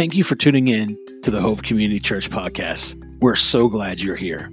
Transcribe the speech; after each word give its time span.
Thank 0.00 0.16
you 0.16 0.24
for 0.24 0.34
tuning 0.34 0.68
in 0.68 0.96
to 1.24 1.30
the 1.30 1.42
Hope 1.42 1.62
Community 1.62 2.00
Church 2.00 2.30
podcast. 2.30 2.96
We're 3.20 3.36
so 3.36 3.68
glad 3.68 4.00
you're 4.00 4.16
here. 4.16 4.50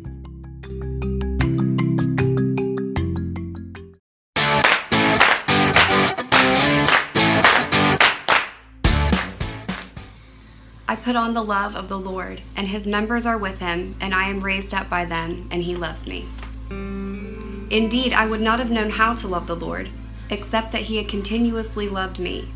I 10.86 10.98
put 11.02 11.16
on 11.16 11.34
the 11.34 11.42
love 11.42 11.78
of 11.78 11.88
the 11.88 11.98
Lord, 11.98 12.42
and 12.58 12.68
his 12.68 12.86
members 12.86 13.26
are 13.26 13.38
with 13.38 13.60
him, 13.60 13.96
and 14.02 14.14
I 14.14 14.28
am 14.28 14.42
raised 14.42 14.74
up 14.74 14.90
by 14.90 15.06
them, 15.06 15.48
and 15.50 15.64
he 15.64 15.78
loves 15.78 16.06
me. 16.08 16.28
Indeed, 16.70 18.12
I 18.12 18.26
would 18.26 18.42
not 18.42 18.60
have 18.60 18.70
known 18.70 18.90
how 18.90 19.16
to 19.16 19.30
love 19.30 19.48
the 19.48 19.56
Lord, 19.56 19.88
except 20.30 20.74
that 20.74 20.82
he 20.82 20.98
had 20.98 21.08
continuously 21.08 21.88
loved 21.88 22.20
me. 22.20 22.50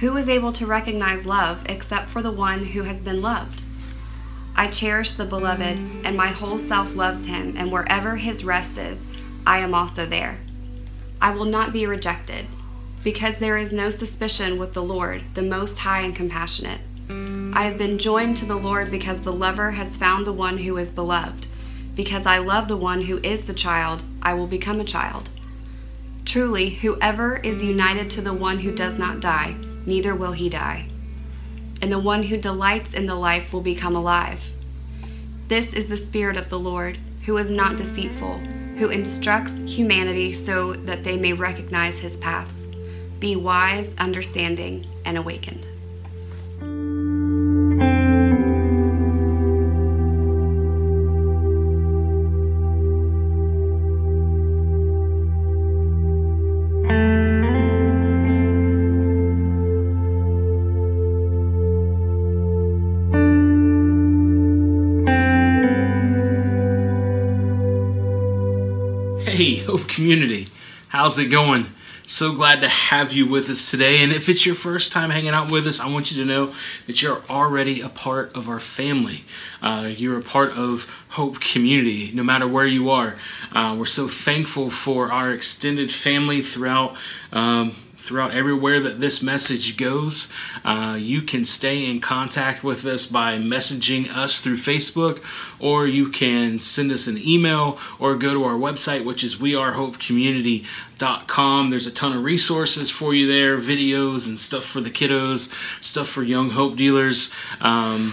Who 0.00 0.16
is 0.18 0.28
able 0.28 0.52
to 0.52 0.66
recognize 0.66 1.24
love 1.24 1.60
except 1.70 2.08
for 2.08 2.20
the 2.20 2.30
one 2.30 2.66
who 2.66 2.82
has 2.82 2.98
been 2.98 3.22
loved? 3.22 3.62
I 4.54 4.68
cherish 4.68 5.12
the 5.12 5.24
beloved, 5.24 5.78
and 6.04 6.14
my 6.16 6.28
whole 6.28 6.58
self 6.58 6.94
loves 6.94 7.24
him, 7.24 7.54
and 7.56 7.72
wherever 7.72 8.16
his 8.16 8.44
rest 8.44 8.76
is, 8.76 9.06
I 9.46 9.58
am 9.58 9.74
also 9.74 10.04
there. 10.04 10.38
I 11.20 11.34
will 11.34 11.46
not 11.46 11.72
be 11.72 11.86
rejected, 11.86 12.46
because 13.02 13.38
there 13.38 13.56
is 13.56 13.72
no 13.72 13.88
suspicion 13.88 14.58
with 14.58 14.74
the 14.74 14.82
Lord, 14.82 15.22
the 15.32 15.42
Most 15.42 15.78
High 15.78 16.00
and 16.00 16.14
Compassionate. 16.14 16.80
I 17.08 17.62
have 17.62 17.78
been 17.78 17.96
joined 17.96 18.36
to 18.38 18.44
the 18.44 18.56
Lord 18.56 18.90
because 18.90 19.20
the 19.20 19.32
lover 19.32 19.70
has 19.70 19.96
found 19.96 20.26
the 20.26 20.32
one 20.32 20.58
who 20.58 20.76
is 20.76 20.90
beloved. 20.90 21.46
Because 21.94 22.26
I 22.26 22.36
love 22.36 22.68
the 22.68 22.76
one 22.76 23.00
who 23.00 23.18
is 23.22 23.46
the 23.46 23.54
child, 23.54 24.02
I 24.20 24.34
will 24.34 24.46
become 24.46 24.80
a 24.80 24.84
child. 24.84 25.30
Truly, 26.26 26.70
whoever 26.70 27.36
is 27.36 27.62
united 27.62 28.10
to 28.10 28.20
the 28.20 28.34
one 28.34 28.58
who 28.58 28.72
does 28.72 28.98
not 28.98 29.20
die, 29.20 29.54
neither 29.86 30.14
will 30.14 30.32
he 30.32 30.48
die. 30.48 30.88
And 31.80 31.90
the 31.90 31.98
one 31.98 32.24
who 32.24 32.36
delights 32.36 32.94
in 32.94 33.06
the 33.06 33.14
life 33.14 33.52
will 33.52 33.60
become 33.60 33.96
alive. 33.96 34.50
This 35.48 35.72
is 35.72 35.86
the 35.86 35.96
Spirit 35.96 36.36
of 36.36 36.50
the 36.50 36.58
Lord, 36.58 36.98
who 37.24 37.36
is 37.36 37.50
not 37.50 37.76
deceitful, 37.76 38.38
who 38.78 38.90
instructs 38.90 39.58
humanity 39.58 40.32
so 40.32 40.72
that 40.72 41.04
they 41.04 41.16
may 41.16 41.32
recognize 41.32 41.98
his 41.98 42.16
paths. 42.16 42.66
Be 43.20 43.36
wise, 43.36 43.94
understanding, 43.98 44.86
and 45.04 45.16
awakened. 45.16 45.66
How's 71.06 71.18
it 71.20 71.26
going? 71.26 71.64
So 72.04 72.34
glad 72.34 72.62
to 72.62 72.68
have 72.68 73.12
you 73.12 73.28
with 73.28 73.48
us 73.48 73.70
today. 73.70 74.02
And 74.02 74.10
if 74.10 74.28
it's 74.28 74.44
your 74.44 74.56
first 74.56 74.90
time 74.90 75.10
hanging 75.10 75.30
out 75.30 75.52
with 75.52 75.64
us, 75.68 75.78
I 75.78 75.88
want 75.88 76.10
you 76.10 76.20
to 76.20 76.28
know 76.28 76.52
that 76.88 77.00
you're 77.00 77.22
already 77.30 77.80
a 77.80 77.88
part 77.88 78.34
of 78.34 78.48
our 78.48 78.58
family. 78.58 79.24
Uh, 79.62 79.92
you're 79.96 80.18
a 80.18 80.22
part 80.22 80.50
of 80.54 80.92
Hope 81.10 81.38
Community, 81.38 82.10
no 82.12 82.24
matter 82.24 82.48
where 82.48 82.66
you 82.66 82.90
are. 82.90 83.14
Uh, 83.52 83.76
we're 83.78 83.86
so 83.86 84.08
thankful 84.08 84.68
for 84.68 85.12
our 85.12 85.32
extended 85.32 85.92
family 85.92 86.42
throughout. 86.42 86.96
Um, 87.30 87.76
throughout 88.06 88.32
everywhere 88.32 88.80
that 88.80 89.00
this 89.00 89.20
message 89.20 89.76
goes. 89.76 90.32
Uh, 90.64 90.96
you 90.98 91.20
can 91.20 91.44
stay 91.44 91.84
in 91.84 92.00
contact 92.00 92.62
with 92.62 92.86
us 92.86 93.06
by 93.06 93.36
messaging 93.36 94.08
us 94.16 94.40
through 94.40 94.56
Facebook, 94.56 95.20
or 95.58 95.88
you 95.88 96.08
can 96.08 96.60
send 96.60 96.92
us 96.92 97.08
an 97.08 97.18
email 97.18 97.76
or 97.98 98.14
go 98.14 98.32
to 98.32 98.44
our 98.44 98.54
website, 98.54 99.04
which 99.04 99.24
is 99.24 99.34
wearehopecommunity.com. 99.36 101.70
There's 101.70 101.86
a 101.86 101.92
ton 101.92 102.16
of 102.16 102.22
resources 102.22 102.90
for 102.90 103.12
you 103.12 103.26
there, 103.26 103.58
videos 103.58 104.28
and 104.28 104.38
stuff 104.38 104.64
for 104.64 104.80
the 104.80 104.90
kiddos, 104.90 105.52
stuff 105.82 106.08
for 106.08 106.22
young 106.22 106.50
hope 106.50 106.76
dealers. 106.76 107.34
Um, 107.60 108.12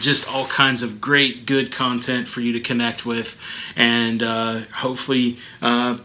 just 0.00 0.32
all 0.32 0.46
kinds 0.46 0.82
of 0.82 1.00
great, 1.00 1.46
good 1.46 1.72
content 1.72 2.28
for 2.28 2.40
you 2.40 2.52
to 2.52 2.60
connect 2.60 3.04
with, 3.06 3.38
and 3.76 4.22
uh, 4.22 4.60
hopefully, 4.74 5.38
uh, 5.62 5.98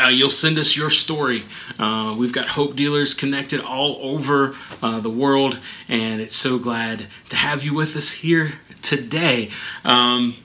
uh, 0.00 0.08
you'll 0.08 0.30
send 0.30 0.58
us 0.58 0.76
your 0.76 0.90
story. 0.90 1.44
Uh, 1.78 2.14
we've 2.18 2.32
got 2.32 2.48
hope 2.48 2.76
dealers 2.76 3.14
connected 3.14 3.60
all 3.60 3.98
over 4.00 4.54
uh, 4.82 5.00
the 5.00 5.10
world, 5.10 5.58
and 5.88 6.20
it's 6.20 6.36
so 6.36 6.58
glad 6.58 7.06
to 7.28 7.36
have 7.36 7.62
you 7.62 7.74
with 7.74 7.96
us 7.96 8.12
here 8.12 8.54
today. 8.80 9.50
Um, 9.84 10.36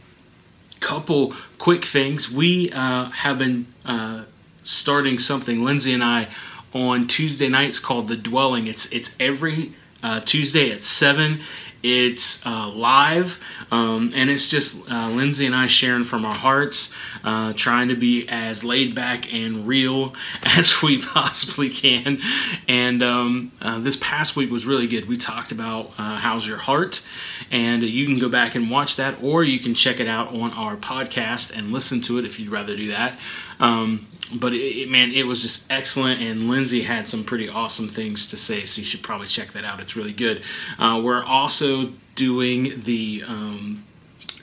couple 0.80 1.34
quick 1.58 1.84
things. 1.84 2.32
We 2.32 2.72
uh, 2.72 3.06
have 3.06 3.40
been 3.40 3.68
uh, 3.86 4.24
starting 4.64 5.20
something, 5.20 5.64
Lindsay 5.64 5.94
and 5.94 6.04
I, 6.04 6.28
on 6.74 7.08
Tuesday 7.08 7.50
nights 7.50 7.80
called 7.80 8.08
The 8.08 8.16
Dwelling. 8.16 8.68
It's 8.68 8.92
it's 8.92 9.16
every 9.20 9.74
uh, 10.04 10.20
Tuesday 10.22 10.72
at 10.72 10.84
seven. 10.84 11.42
It's 11.84 12.46
uh, 12.46 12.70
live, 12.70 13.40
um, 13.72 14.12
and 14.16 14.30
it's 14.30 14.50
just 14.50 14.90
uh, 14.92 15.10
Lindsay 15.10 15.46
and 15.46 15.56
I 15.56 15.68
sharing 15.68 16.04
from 16.04 16.26
our 16.26 16.34
hearts, 16.34 16.94
uh, 17.24 17.54
trying 17.54 17.90
to 17.90 17.96
be 17.96 18.28
as 18.28 18.64
laid 18.64 18.96
back 18.96 19.32
and 19.34 19.68
real 19.68 20.16
as 20.44 20.82
we 20.82 21.02
possibly 21.02 21.70
can. 21.70 22.20
And 22.68 23.04
um, 23.04 23.52
uh, 23.62 23.80
this 23.80 23.98
past 23.98 24.36
week 24.36 24.50
was 24.52 24.66
really 24.66 24.88
good. 24.88 25.08
We 25.08 25.18
talked 25.18 25.52
about 25.52 25.92
uh, 25.98 26.18
how's 26.18 26.48
your 26.48 26.58
heart, 26.58 27.06
and 27.52 27.84
you 27.84 28.06
can 28.06 28.20
go 28.20 28.30
back 28.30 28.56
and 28.56 28.72
watch 28.72 28.96
that, 28.96 29.22
or 29.22 29.44
you 29.44 29.60
can 29.60 29.74
check 29.74 30.00
it 30.00 30.08
out 30.08 30.34
on 30.34 30.52
our 30.54 30.76
podcast 30.76 31.58
and 31.58 31.72
listen 31.72 32.02
to 32.02 32.18
it 32.18 32.26
if 32.26 32.40
you'd 32.40 32.50
rather 32.50 32.76
do 32.76 32.88
that. 32.90 33.18
Um, 33.60 34.08
but 34.36 34.54
it, 34.54 34.58
it, 34.58 34.90
man, 34.90 35.12
it 35.12 35.26
was 35.26 35.42
just 35.42 35.72
excellent, 35.72 36.22
and 36.22 36.50
Lindsay 36.50 36.82
had 36.82 37.08
some 37.08 37.24
pretty 37.24 37.48
awesome 37.48 37.88
things 37.88 38.28
to 38.28 38.38
say. 38.38 38.66
So 38.66 38.80
you 38.80 38.86
should 38.86 39.04
probably 39.04 39.28
check 39.28 39.52
that 39.54 39.64
out. 39.64 39.80
It's 39.80 39.96
really 39.96 40.14
good. 40.14 40.42
Uh, 40.78 41.02
we're 41.04 41.24
also 41.24 41.94
doing 42.16 42.82
the 42.82 43.24
um, 43.28 43.84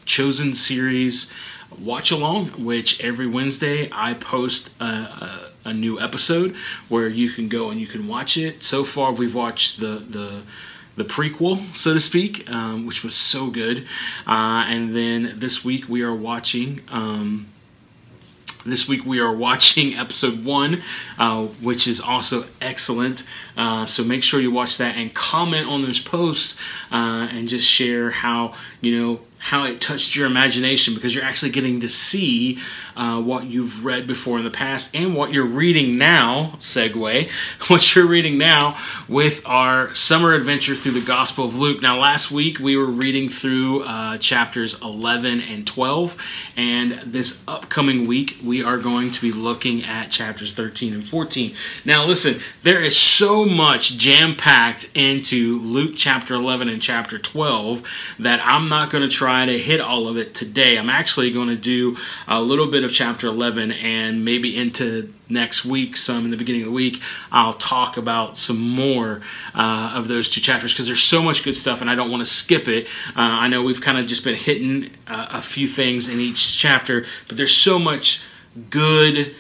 Chosen 0.05 0.53
series 0.53 1.33
watch 1.79 2.11
along, 2.11 2.49
which 2.65 3.03
every 3.03 3.27
Wednesday 3.27 3.89
I 3.91 4.15
post 4.15 4.71
a, 4.81 4.85
a, 4.85 5.51
a, 5.65 5.73
new 5.73 5.99
episode 5.99 6.55
where 6.89 7.09
you 7.09 7.31
can 7.31 7.49
go 7.49 7.71
and 7.71 7.81
you 7.81 7.87
can 7.87 8.07
watch 8.07 8.37
it. 8.37 8.63
So 8.63 8.85
far, 8.85 9.13
we've 9.13 9.35
watched 9.35 9.81
the 9.81 10.05
the 10.09 10.43
the 10.97 11.05
prequel, 11.05 11.75
so 11.75 11.95
to 11.95 12.01
speak, 12.01 12.49
um, 12.51 12.87
which 12.87 13.03
was 13.03 13.15
so 13.15 13.51
good. 13.51 13.87
Uh, 14.27 14.65
and 14.69 14.95
then 14.95 15.35
this 15.39 15.65
week 15.65 15.89
we 15.89 16.03
are 16.03 16.15
watching. 16.15 16.83
Um, 16.91 17.47
this 18.65 18.89
week 18.89 19.05
we 19.05 19.21
are 19.21 19.33
watching 19.33 19.95
episode 19.95 20.45
one, 20.45 20.83
uh, 21.19 21.45
which 21.61 21.87
is 21.87 22.01
also 22.01 22.45
excellent. 22.61 23.27
Uh, 23.57 23.85
so 23.87 24.03
make 24.03 24.23
sure 24.23 24.41
you 24.41 24.51
watch 24.51 24.79
that 24.79 24.97
and 24.97 25.13
comment 25.15 25.69
on 25.69 25.83
those 25.83 26.01
posts 26.01 26.59
uh, 26.91 27.29
and 27.31 27.49
just 27.49 27.69
share 27.69 28.11
how 28.11 28.55
you 28.81 28.99
know 28.99 29.21
how 29.45 29.63
it 29.63 29.79
touched 29.79 30.17
your 30.17 30.27
imagination 30.27 30.95
because 30.95 31.15
you're 31.15 31.23
actually 31.23 31.51
getting 31.51 31.79
to 31.79 31.87
see 31.87 32.59
uh, 32.97 33.21
what 33.21 33.45
you've 33.45 33.85
read 33.85 34.07
before 34.07 34.39
in 34.39 34.45
the 34.45 34.51
past 34.51 34.97
and 34.97 35.15
what 35.15 35.35
you're 35.35 35.45
reading 35.45 35.99
now. 35.99 36.55
Segue, 36.57 37.31
what 37.69 37.95
you're 37.95 38.07
reading 38.07 38.39
now 38.39 38.79
with 39.07 39.47
our 39.47 39.95
summer 39.95 40.33
adventure 40.33 40.75
through 40.75 40.93
the 40.93 41.05
Gospel 41.05 41.45
of 41.45 41.59
Luke. 41.59 41.83
Now, 41.83 41.99
last 41.99 42.31
week 42.31 42.59
we 42.59 42.75
were 42.75 42.87
reading 42.87 43.29
through 43.29 43.85
uh, 43.85 44.17
chapters 44.17 44.81
11 44.81 45.43
and 45.43 45.67
12, 45.67 46.17
and 46.57 46.93
this 47.05 47.45
upcoming 47.47 48.07
week 48.07 48.39
we 48.43 48.65
are 48.65 48.79
going 48.79 49.11
to 49.11 49.21
be 49.21 49.31
looking 49.31 49.85
at 49.85 50.11
chapters 50.11 50.55
13 50.55 50.95
and 50.95 51.07
14. 51.07 51.55
Now, 51.85 52.07
listen, 52.07 52.41
there 52.63 52.81
is 52.81 52.97
so 52.97 53.45
much 53.45 53.99
jam 53.99 54.37
packed 54.37 54.91
into 54.95 55.59
Luke 55.59 55.93
chapter 55.99 56.33
11 56.33 56.71
and 56.71 56.81
chapter 56.81 57.19
12 57.19 57.83
that 58.21 58.41
I'm 58.43 58.71
not 58.71 58.89
going 58.91 59.07
to 59.07 59.15
try 59.15 59.34
try 59.35 59.47
to 59.47 59.59
hit 59.59 59.81
all 59.81 60.07
of 60.07 60.17
it 60.17 60.33
today. 60.33 60.79
I'm 60.79 60.89
actually 60.89 61.33
going 61.33 61.49
to 61.49 61.57
do 61.57 61.97
a 62.29 62.41
little 62.41 62.69
bit 62.69 62.85
of 62.85 62.93
chapter 62.93 63.27
11 63.27 63.73
and 63.73 64.25
maybe 64.25 64.57
into 64.57 65.13
next 65.29 65.65
week, 65.65 65.97
some 65.97 66.25
in 66.25 66.31
the 66.31 66.37
beginning 66.37 66.63
of 66.63 66.67
the 66.67 66.73
week, 66.73 67.03
I'll 67.33 67.55
talk 67.55 67.97
about 67.97 68.37
some 68.37 68.61
more 68.61 69.23
uh, 69.53 69.93
of 69.97 70.07
those 70.07 70.31
two 70.31 70.41
chapters 70.41 70.73
because 70.73 70.87
there's 70.87 71.03
so 71.03 71.21
much 71.21 71.43
good 71.43 71.57
stuff 71.57 71.81
and 71.81 71.91
I 71.91 71.97
don't 71.97 72.13
want 72.13 72.21
to 72.21 72.31
skip 72.31 72.69
it. 72.69 72.87
Uh, 73.09 73.43
I 73.43 73.49
know 73.49 73.61
we've 73.63 73.81
kind 73.81 73.99
of 73.99 74.07
just 74.07 74.23
been 74.23 74.37
hitting 74.37 74.93
uh, 75.09 75.27
a 75.31 75.43
few 75.43 75.67
things 75.67 76.09
in 76.09 76.21
each 76.21 76.57
chapter, 76.57 77.05
but 77.27 77.37
there's 77.37 77.57
so 77.57 77.81
much 77.81 78.23
good 78.71 79.35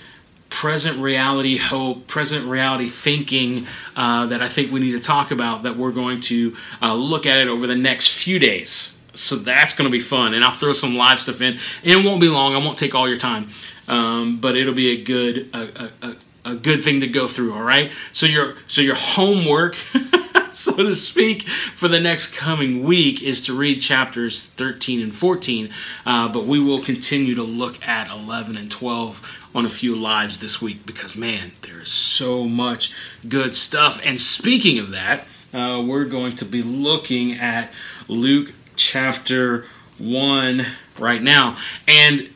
present 0.50 0.98
reality 0.98 1.56
hope, 1.56 2.08
present 2.08 2.46
reality 2.48 2.88
thinking 2.88 3.68
uh, 3.94 4.26
that 4.26 4.42
I 4.42 4.48
think 4.48 4.72
we 4.72 4.80
need 4.80 4.92
to 4.92 5.00
talk 5.00 5.30
about 5.30 5.62
that 5.62 5.76
we're 5.76 5.92
going 5.92 6.20
to 6.22 6.56
uh, 6.82 6.94
look 6.94 7.26
at 7.26 7.36
it 7.36 7.46
over 7.46 7.68
the 7.68 7.76
next 7.76 8.08
few 8.08 8.40
days 8.40 8.93
so 9.14 9.36
that's 9.36 9.74
going 9.74 9.86
to 9.86 9.92
be 9.92 10.00
fun. 10.00 10.34
And 10.34 10.44
I'll 10.44 10.50
throw 10.50 10.72
some 10.72 10.94
live 10.94 11.20
stuff 11.20 11.40
in. 11.40 11.58
And 11.82 11.92
it 12.00 12.04
won't 12.04 12.20
be 12.20 12.28
long. 12.28 12.54
I 12.54 12.58
won't 12.58 12.78
take 12.78 12.94
all 12.94 13.08
your 13.08 13.18
time. 13.18 13.50
Um, 13.88 14.38
but 14.38 14.56
it'll 14.56 14.74
be 14.74 15.00
a 15.00 15.04
good 15.04 15.50
a, 15.54 15.90
a, 16.02 16.16
a, 16.46 16.54
good 16.54 16.82
thing 16.82 17.00
to 17.00 17.06
go 17.06 17.26
through. 17.26 17.54
All 17.54 17.62
right. 17.62 17.92
So 18.12 18.26
your 18.26 18.56
so 18.66 18.80
your 18.80 18.94
homework. 18.94 19.76
so 20.50 20.76
to 20.76 20.94
speak, 20.94 21.42
for 21.74 21.88
the 21.88 22.00
next 22.00 22.34
coming 22.34 22.84
week 22.84 23.22
is 23.22 23.40
to 23.42 23.56
read 23.56 23.80
chapters 23.80 24.46
13 24.46 25.00
and 25.00 25.14
14. 25.14 25.70
Uh, 26.06 26.28
but 26.28 26.44
we 26.44 26.60
will 26.60 26.80
continue 26.80 27.34
to 27.34 27.42
look 27.42 27.86
at 27.86 28.10
11 28.10 28.56
and 28.56 28.70
12 28.70 29.48
on 29.54 29.66
a 29.66 29.70
few 29.70 29.94
lives 29.94 30.40
this 30.40 30.60
week 30.62 30.86
because, 30.86 31.16
man, 31.16 31.52
there 31.62 31.80
is 31.80 31.90
so 31.90 32.44
much 32.44 32.94
good 33.28 33.54
stuff. 33.54 34.00
And 34.04 34.20
speaking 34.20 34.78
of 34.78 34.90
that, 34.92 35.26
uh, 35.52 35.82
we're 35.84 36.04
going 36.04 36.34
to 36.36 36.44
be 36.44 36.62
looking 36.62 37.34
at 37.34 37.70
Luke 38.08 38.52
chapter 38.76 39.66
1 39.98 40.64
right 40.98 41.22
now. 41.22 41.56
And 41.86 42.30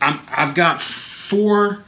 I'm, 0.00 0.20
I've 0.28 0.54
got 0.54 0.80
four 0.80 1.84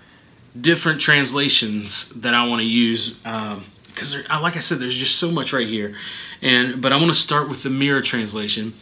different 0.58 1.00
translations 1.00 2.08
that 2.10 2.34
I 2.34 2.46
want 2.46 2.60
to 2.60 2.66
use 2.66 3.10
because, 3.10 4.16
um, 4.30 4.42
like 4.42 4.56
I 4.56 4.60
said, 4.60 4.78
there's 4.78 4.96
just 4.96 5.16
so 5.16 5.30
much 5.30 5.52
right 5.52 5.66
here. 5.66 5.94
And 6.42 6.80
but 6.80 6.92
I 6.92 6.96
want 6.96 7.08
to 7.08 7.14
start 7.14 7.48
with 7.48 7.62
the 7.62 7.70
Mirror 7.70 8.02
translation. 8.02 8.74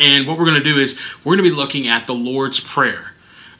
And 0.00 0.26
what 0.26 0.38
we're 0.38 0.44
going 0.44 0.62
to 0.62 0.62
do 0.62 0.78
is 0.78 0.98
we're 1.24 1.36
going 1.36 1.44
to 1.44 1.50
be 1.50 1.56
looking 1.56 1.88
at 1.88 2.06
the 2.06 2.14
Lord's 2.14 2.60
Prayer. 2.60 3.12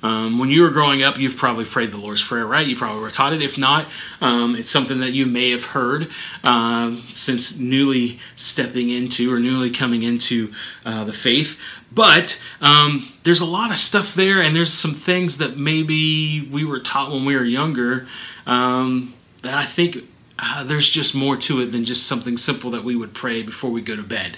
Um, 0.03 0.39
when 0.39 0.51
you 0.51 0.63
were 0.63 0.71
growing 0.71 1.03
up, 1.03 1.19
you've 1.19 1.37
probably 1.37 1.65
prayed 1.65 1.91
the 1.91 1.97
Lord's 1.99 2.23
Prayer, 2.23 2.47
right? 2.47 2.67
You 2.67 2.77
probably 2.77 3.01
were 3.01 3.11
taught 3.11 3.33
it. 3.33 3.43
If 3.43 3.59
not, 3.59 3.87
um, 4.21 4.55
it's 4.55 4.71
something 4.71 5.01
that 5.01 5.13
you 5.13 5.27
may 5.27 5.51
have 5.51 5.65
heard 5.65 6.09
um, 6.45 7.05
since 7.11 7.59
newly 7.59 8.21
stepping 8.37 8.91
into 8.91 9.33
or 9.33 9.41
newly 9.41 9.71
coming 9.71 10.05
into 10.05 10.53
uh, 10.85 11.05
the 11.05 11.13
faith. 11.13 11.61
But 11.91 12.41
um, 12.61 13.13
there's 13.25 13.41
a 13.41 13.47
lot 13.47 13.71
of 13.71 13.79
stuff 13.79 14.15
there, 14.15 14.41
and 14.41 14.55
there's 14.55 14.73
some 14.73 14.95
things 14.95 15.39
that 15.39 15.57
maybe 15.57 16.43
we 16.43 16.65
were 16.65 16.81
taught 16.81 17.11
when 17.11 17.25
we 17.25 17.35
were 17.35 17.45
younger 17.45 18.07
um, 18.47 19.15
that 19.43 19.55
I 19.55 19.65
think 19.65 20.05
uh, 20.39 20.65
there's 20.65 20.89
just 20.89 21.15
more 21.15 21.37
to 21.37 21.61
it 21.61 21.73
than 21.73 21.85
just 21.85 22.07
something 22.07 22.37
simple 22.37 22.71
that 22.71 22.85
we 22.85 22.95
would 22.95 23.15
pray 23.15 23.43
before 23.43 23.71
we 23.71 23.81
go 23.81 23.97
to 23.97 24.03
bed, 24.03 24.37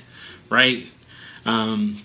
right? 0.48 0.86
Um, 1.44 2.02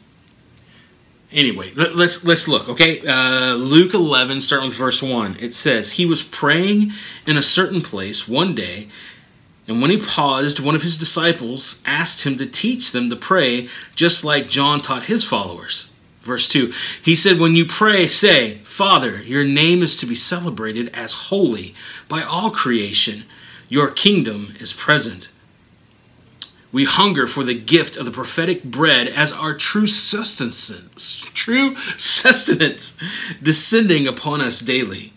anyway, 1.35 1.71
let, 1.75 1.95
let's, 1.95 2.25
let's 2.25 2.47
look. 2.47 2.67
Okay, 2.69 3.05
uh, 3.05 3.53
Luke 3.53 3.93
11, 3.93 4.41
starting 4.41 4.69
with 4.69 4.77
verse 4.77 5.03
one. 5.03 5.37
It 5.39 5.53
says, 5.53 5.93
"He 5.93 6.05
was 6.05 6.23
praying 6.23 6.93
in 7.27 7.37
a 7.37 7.41
certain 7.41 7.81
place 7.81 8.27
one 8.27 8.55
day." 8.55 8.87
And 9.67 9.81
when 9.81 9.89
he 9.91 9.97
paused, 9.97 10.59
one 10.59 10.75
of 10.75 10.83
his 10.83 10.97
disciples 10.97 11.81
asked 11.85 12.23
him 12.23 12.37
to 12.37 12.45
teach 12.45 12.91
them 12.91 13.09
to 13.09 13.15
pray, 13.15 13.67
just 13.95 14.23
like 14.23 14.47
John 14.47 14.79
taught 14.79 15.03
his 15.03 15.23
followers. 15.23 15.91
Verse 16.21 16.47
2 16.49 16.73
He 17.01 17.15
said, 17.15 17.39
When 17.39 17.55
you 17.55 17.65
pray, 17.65 18.07
say, 18.07 18.57
Father, 18.63 19.21
your 19.21 19.45
name 19.45 19.81
is 19.81 19.97
to 19.97 20.05
be 20.05 20.15
celebrated 20.15 20.89
as 20.93 21.13
holy 21.13 21.73
by 22.07 22.21
all 22.21 22.51
creation. 22.51 23.23
Your 23.69 23.89
kingdom 23.89 24.53
is 24.59 24.73
present. 24.73 25.29
We 26.71 26.83
hunger 26.85 27.25
for 27.27 27.43
the 27.43 27.53
gift 27.53 27.95
of 27.95 28.05
the 28.05 28.11
prophetic 28.11 28.63
bread 28.63 29.07
as 29.07 29.31
our 29.31 29.53
true 29.53 29.87
sustenance, 29.87 31.17
true 31.33 31.75
sustenance 31.97 32.97
descending 33.41 34.07
upon 34.07 34.41
us 34.41 34.59
daily. 34.59 35.13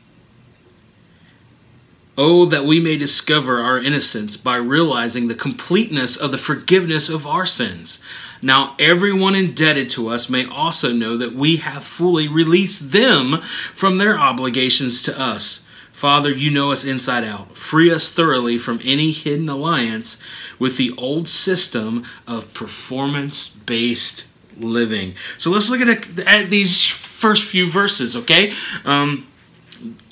Oh, 2.17 2.47
that 2.47 2.65
we 2.65 2.81
may 2.81 2.97
discover 2.97 3.61
our 3.61 3.79
innocence 3.79 4.37
by 4.37 4.57
realizing 4.57 5.29
the 5.29 5.37
completeness 5.37 6.17
of 6.17 6.33
the 6.33 6.39
forgiveness 6.39 7.09
of 7.09 7.29
our 7.29 7.47
sins. 7.47 8.03
Now, 8.43 8.75
everyone 8.79 9.37
indebted 9.37 9.89
to 9.91 10.09
us 10.09 10.29
may 10.29 10.45
also 10.45 10.93
know 10.93 11.17
that 11.17 11.35
we 11.35 11.57
have 11.59 11.85
fully 11.85 12.27
released 12.27 12.91
them 12.91 13.41
from 13.73 13.99
their 13.99 14.19
obligations 14.19 15.03
to 15.05 15.21
us. 15.21 15.65
Father, 15.99 16.31
you 16.31 16.49
know 16.49 16.71
us 16.71 16.85
inside 16.85 17.25
out. 17.25 17.57
Free 17.57 17.91
us 17.91 18.13
thoroughly 18.13 18.57
from 18.57 18.79
any 18.85 19.11
hidden 19.11 19.49
alliance 19.49 20.23
with 20.57 20.77
the 20.77 20.93
old 20.97 21.29
system 21.29 22.05
of 22.25 22.55
performance 22.55 23.49
based 23.49 24.29
living. 24.57 25.17
So 25.39 25.51
let's 25.51 25.69
look 25.69 25.81
at, 25.81 26.19
at 26.21 26.51
these 26.51 26.87
first 26.87 27.43
few 27.43 27.69
verses, 27.69 28.15
okay? 28.15 28.55
Um, 28.85 29.27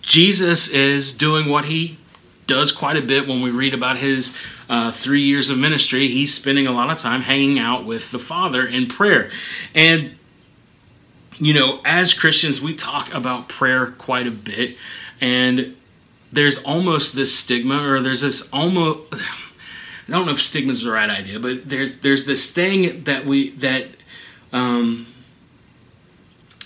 Jesus 0.02 0.66
is 0.66 1.12
doing 1.12 1.48
what 1.48 1.66
he 1.66 1.98
does 2.48 2.72
quite 2.72 2.96
a 2.96 3.00
bit 3.00 3.28
when 3.28 3.40
we 3.40 3.52
read 3.52 3.72
about 3.72 3.98
his 3.98 4.36
uh, 4.68 4.90
three 4.90 5.22
years 5.22 5.50
of 5.50 5.58
ministry. 5.58 6.08
He's 6.08 6.34
spending 6.34 6.66
a 6.66 6.72
lot 6.72 6.90
of 6.90 6.98
time 6.98 7.20
hanging 7.20 7.60
out 7.60 7.84
with 7.84 8.10
the 8.10 8.18
Father 8.18 8.66
in 8.66 8.88
prayer. 8.88 9.30
And, 9.72 10.16
you 11.38 11.54
know, 11.54 11.80
as 11.84 12.12
Christians, 12.12 12.60
we 12.60 12.74
talk 12.74 13.14
about 13.14 13.48
prayer 13.48 13.86
quite 13.86 14.26
a 14.26 14.32
bit. 14.32 14.76
And 15.20 15.75
there's 16.36 16.62
almost 16.62 17.16
this 17.16 17.36
stigma, 17.36 17.82
or 17.82 18.00
there's 18.00 18.20
this 18.20 18.48
almost. 18.52 19.12
I 19.12 20.12
don't 20.12 20.26
know 20.26 20.32
if 20.32 20.40
stigma 20.40 20.70
is 20.70 20.82
the 20.82 20.92
right 20.92 21.10
idea, 21.10 21.40
but 21.40 21.68
there's 21.68 21.98
there's 22.00 22.26
this 22.26 22.52
thing 22.52 23.02
that 23.04 23.26
we 23.26 23.50
that 23.56 23.88
um, 24.52 25.06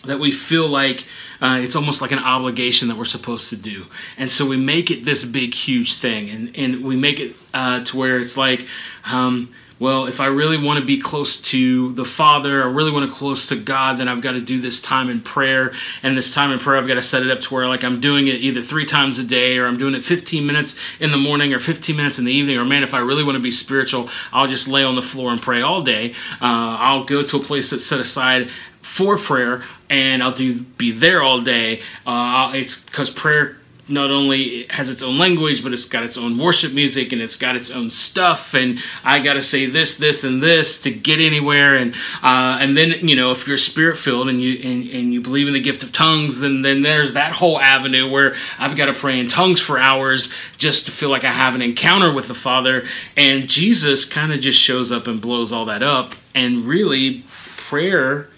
that 0.05 0.19
we 0.19 0.31
feel 0.31 0.69
like 0.69 1.05
uh, 1.41 1.59
it's 1.63 1.77
almost 1.77 2.03
like 2.03 2.13
an 2.13 2.19
obligation 2.19 2.89
that 2.89 2.97
we're 2.97 3.05
supposed 3.05 3.49
to 3.51 3.57
do. 3.57 3.87
And 4.19 4.31
so 4.31 4.47
we 4.47 4.57
make 4.57 4.91
it 4.91 5.05
this 5.05 5.25
big, 5.25 5.55
huge 5.55 5.95
thing. 5.95 6.29
And, 6.29 6.57
and 6.57 6.85
we 6.85 6.97
make 6.97 7.19
it 7.19 7.37
uh, 7.55 7.83
to 7.85 7.97
where 7.97 8.19
it's 8.19 8.37
like, 8.37 8.67
um, 9.11 9.51
well, 9.81 10.05
if 10.05 10.21
I 10.21 10.27
really 10.27 10.63
want 10.63 10.79
to 10.79 10.85
be 10.85 10.99
close 10.99 11.41
to 11.41 11.95
the 11.95 12.05
Father, 12.05 12.63
I 12.63 12.67
really 12.67 12.91
want 12.91 13.11
to 13.11 13.17
close 13.17 13.49
to 13.49 13.57
God, 13.57 13.99
then 13.99 14.09
I've 14.09 14.21
got 14.21 14.33
to 14.33 14.41
do 14.41 14.61
this 14.61 14.83
time 14.83 15.09
in 15.09 15.23
prayer. 15.23 15.73
And 16.03 16.19
this 16.19 16.35
time 16.35 16.53
in 16.53 16.59
prayer, 16.59 16.79
I've 16.79 16.87
got 16.87 16.95
to 16.95 17.03
set 17.03 17.23
it 17.23 17.31
up 17.31 17.41
to 17.41 17.55
where 17.55 17.67
like 17.67 17.83
I'm 17.83 17.99
doing 17.99 18.29
it 18.29 18.35
either 18.35 18.61
three 18.61 18.85
times 18.85 19.19
a 19.19 19.25
day 19.25 19.57
or 19.57 19.67
I'm 19.67 19.79
doing 19.79 19.95
it 19.95 20.05
15 20.05 20.47
minutes 20.47 20.79
in 21.01 21.13
the 21.13 21.17
morning 21.17 21.55
or 21.55 21.59
15 21.59 21.97
minutes 21.97 22.19
in 22.19 22.27
the 22.27 22.33
evening. 22.33 22.59
Or 22.59 22.65
man, 22.67 22.83
if 22.83 22.93
I 22.93 22.99
really 22.99 23.25
want 23.25 23.37
to 23.37 23.43
be 23.43 23.51
spiritual, 23.51 24.11
I'll 24.35 24.49
just 24.49 24.69
lay 24.69 24.85
on 24.85 24.97
the 24.97 25.03
floor 25.03 25.33
and 25.33 25.41
pray 25.41 25.63
all 25.63 25.81
day. 25.81 26.11
Uh, 26.43 26.77
I'll 26.79 27.05
go 27.05 27.23
to 27.23 27.39
a 27.39 27.41
place 27.41 27.71
that's 27.71 27.87
set 27.87 28.01
aside 28.01 28.51
for 28.83 29.17
prayer 29.17 29.63
and 29.89 30.23
I'll 30.23 30.33
do 30.33 30.61
be 30.61 30.93
there 30.93 31.23
all 31.23 31.41
day. 31.41 31.81
Uh, 32.07 32.53
it's 32.55 32.85
because 32.85 33.09
prayer 33.09 33.57
not 33.91 34.11
only 34.11 34.67
has 34.71 34.89
its 34.89 35.03
own 35.03 35.19
language, 35.19 35.63
but 35.63 35.73
it's 35.73 35.85
got 35.85 36.03
its 36.03 36.17
own 36.17 36.39
worship 36.39 36.73
music 36.73 37.13
and 37.13 37.21
it's 37.21 37.37
got 37.37 37.57
its 37.57 37.71
own 37.71 37.91
stuff. 37.91 38.55
And 38.55 38.79
I 39.05 39.19
got 39.19 39.35
to 39.35 39.41
say 39.41 39.67
this, 39.67 39.97
this, 39.99 40.25
and 40.25 40.43
this 40.43 40.81
to 40.83 40.91
get 40.91 41.21
anywhere. 41.21 41.77
And 41.77 41.95
uh, 42.23 42.59
and 42.61 42.77
then 42.77 43.09
you 43.09 43.17
know 43.17 43.31
if 43.31 43.47
you're 43.47 43.57
spirit 43.57 43.99
filled 43.99 44.29
and 44.29 44.41
you 44.41 44.55
and, 44.63 44.89
and 44.89 45.13
you 45.13 45.21
believe 45.21 45.49
in 45.49 45.55
the 45.55 45.61
gift 45.61 45.83
of 45.83 45.93
tongues, 45.93 46.41
then 46.41 46.63
then 46.63 46.83
there's 46.83 47.15
that 47.15 47.33
whole 47.33 47.61
avenue 47.61 48.11
where 48.11 48.35
I've 48.59 48.77
got 48.77 48.87
to 48.87 48.95
pray 48.95 49.19
in 49.19 49.29
tongues 49.29 49.61
for 49.61 49.79
hours 49.79 50.33
just 50.57 50.87
to 50.87 50.93
feel 50.93 51.11
like 51.11 51.25
I 51.25 51.33
have 51.33 51.55
an 51.55 51.63
encounter 51.63 52.13
with 52.13 52.29
the 52.29 52.35
Father. 52.35 52.87
And 53.17 53.49
Jesus 53.49 54.05
kind 54.05 54.33
of 54.33 54.41
just 54.41 54.61
shows 54.61 54.93
up 54.93 55.07
and 55.07 55.21
blows 55.21 55.53
all 55.53 55.65
that 55.67 55.83
up. 55.83 56.15
And 56.35 56.65
really, 56.65 57.25
prayer 57.57 58.29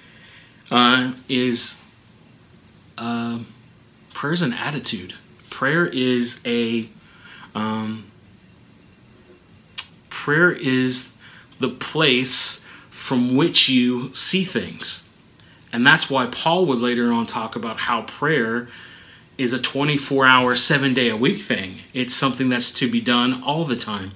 uh, 0.70 1.12
is 1.28 1.80
uh, 2.98 3.40
prayer 4.14 4.32
is 4.32 4.42
an 4.42 4.52
attitude. 4.52 5.14
Prayer 5.62 5.86
is 5.86 6.40
a 6.44 6.88
um, 7.54 8.10
prayer 10.08 10.50
is 10.50 11.14
the 11.60 11.68
place 11.68 12.66
from 12.90 13.36
which 13.36 13.68
you 13.68 14.12
see 14.12 14.42
things, 14.42 15.08
and 15.72 15.86
that's 15.86 16.10
why 16.10 16.26
Paul 16.26 16.66
would 16.66 16.80
later 16.80 17.12
on 17.12 17.26
talk 17.26 17.54
about 17.54 17.76
how 17.76 18.02
prayer 18.02 18.66
is 19.38 19.52
a 19.52 19.58
24 19.60 20.26
hour, 20.26 20.56
seven 20.56 20.94
day 20.94 21.08
a 21.08 21.16
week 21.16 21.38
thing. 21.38 21.82
It's 21.94 22.12
something 22.12 22.48
that's 22.48 22.72
to 22.72 22.90
be 22.90 23.00
done 23.00 23.40
all 23.44 23.64
the 23.64 23.76
time. 23.76 24.10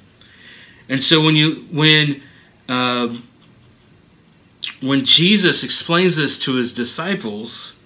And 0.88 1.00
so 1.00 1.24
when 1.24 1.36
you 1.36 1.64
when 1.70 2.22
uh, 2.68 3.16
when 4.80 5.04
Jesus 5.04 5.62
explains 5.62 6.16
this 6.16 6.40
to 6.40 6.56
his 6.56 6.74
disciples, 6.74 7.76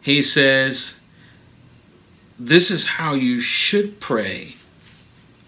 he 0.00 0.22
says, 0.22 0.97
This 2.38 2.70
is 2.70 2.86
how 2.86 3.14
you 3.14 3.40
should 3.40 3.98
pray. 3.98 4.54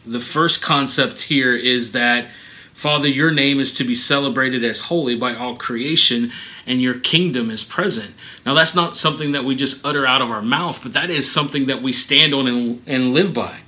The 0.04 0.20
first 0.20 0.60
concept 0.60 1.22
here 1.22 1.54
is 1.54 1.92
that, 1.92 2.28
Father, 2.74 3.06
your 3.06 3.30
name 3.30 3.60
is 3.60 3.74
to 3.74 3.84
be 3.84 3.94
celebrated 3.94 4.64
as 4.64 4.80
holy 4.80 5.14
by 5.14 5.34
all 5.34 5.56
creation, 5.56 6.32
and 6.66 6.82
your 6.82 6.98
kingdom 6.98 7.50
is 7.50 7.62
present. 7.62 8.12
Now, 8.44 8.54
that's 8.54 8.74
not 8.74 8.96
something 8.96 9.32
that 9.32 9.44
we 9.44 9.54
just 9.54 9.84
utter 9.84 10.06
out 10.06 10.22
of 10.22 10.30
our 10.30 10.42
mouth, 10.42 10.82
but 10.82 10.94
that 10.94 11.10
is 11.10 11.30
something 11.30 11.66
that 11.66 11.82
we 11.82 11.92
stand 11.92 12.34
on 12.34 12.46
and, 12.48 12.82
and 12.86 13.14
live 13.14 13.32
by, 13.32 13.60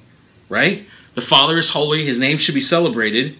right? 0.48 0.86
The 1.14 1.20
Father 1.20 1.58
is 1.58 1.70
holy, 1.70 2.04
his 2.04 2.18
name 2.18 2.38
should 2.38 2.54
be 2.54 2.60
celebrated. 2.60 3.36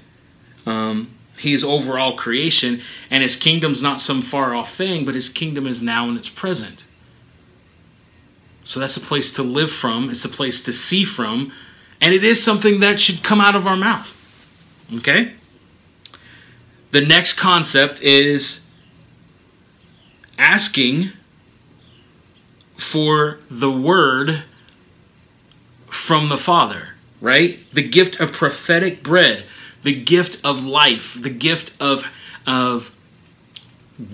Um, 0.66 1.14
is 1.42 1.64
over 1.64 1.98
all 1.98 2.16
creation, 2.16 2.80
and 3.10 3.22
his 3.22 3.34
kingdom's 3.34 3.82
not 3.82 4.00
some 4.00 4.22
far 4.22 4.54
off 4.54 4.72
thing, 4.72 5.04
but 5.04 5.16
his 5.16 5.28
kingdom 5.28 5.66
is 5.66 5.82
now 5.82 6.08
and 6.08 6.16
it's 6.16 6.28
present. 6.28 6.84
So 8.64 8.81
that's 8.81 8.97
a 8.97 9.00
place 9.00 9.33
to 9.35 9.42
live 9.42 9.71
from, 9.71 10.11
it's 10.11 10.25
a 10.25 10.28
place 10.28 10.62
to 10.64 10.73
see 10.73 11.04
from, 11.04 11.52
and 12.00 12.14
it 12.14 12.23
is 12.23 12.42
something 12.42 12.81
that 12.81 13.00
should 13.00 13.23
come 13.23 13.40
out 13.40 13.57
of 13.57 13.66
our 13.66 13.76
mouth. 13.76 14.19
Okay? 14.97 15.33
The 16.90 17.00
next 17.00 17.35
concept 17.35 18.02
is 18.02 18.66
asking 20.38 21.11
for 22.76 23.38
the 23.50 23.71
word 23.71 24.45
from 25.88 26.28
the 26.28 26.38
Father, 26.38 26.88
right? 27.21 27.61
The 27.73 27.87
gift 27.87 28.21
of 28.21 28.33
prophetic 28.33 29.02
bread 29.02 29.45
the 29.83 29.95
gift 29.95 30.40
of 30.45 30.64
life, 30.64 31.21
the 31.21 31.31
gift 31.31 31.73
of 31.81 32.07
of 32.47 32.95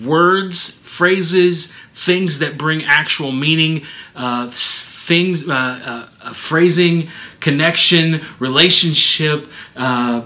words, 0.03 0.69
phrases, 0.69 1.73
things 2.05 2.39
that 2.39 2.57
bring 2.57 2.83
actual 2.85 3.31
meaning, 3.31 3.83
uh, 4.15 4.49
things, 4.51 5.47
uh, 5.47 5.53
uh, 5.53 6.07
uh, 6.21 6.33
phrasing, 6.33 7.09
connection, 7.39 8.25
relationship. 8.39 9.47
Uh, 9.75 10.21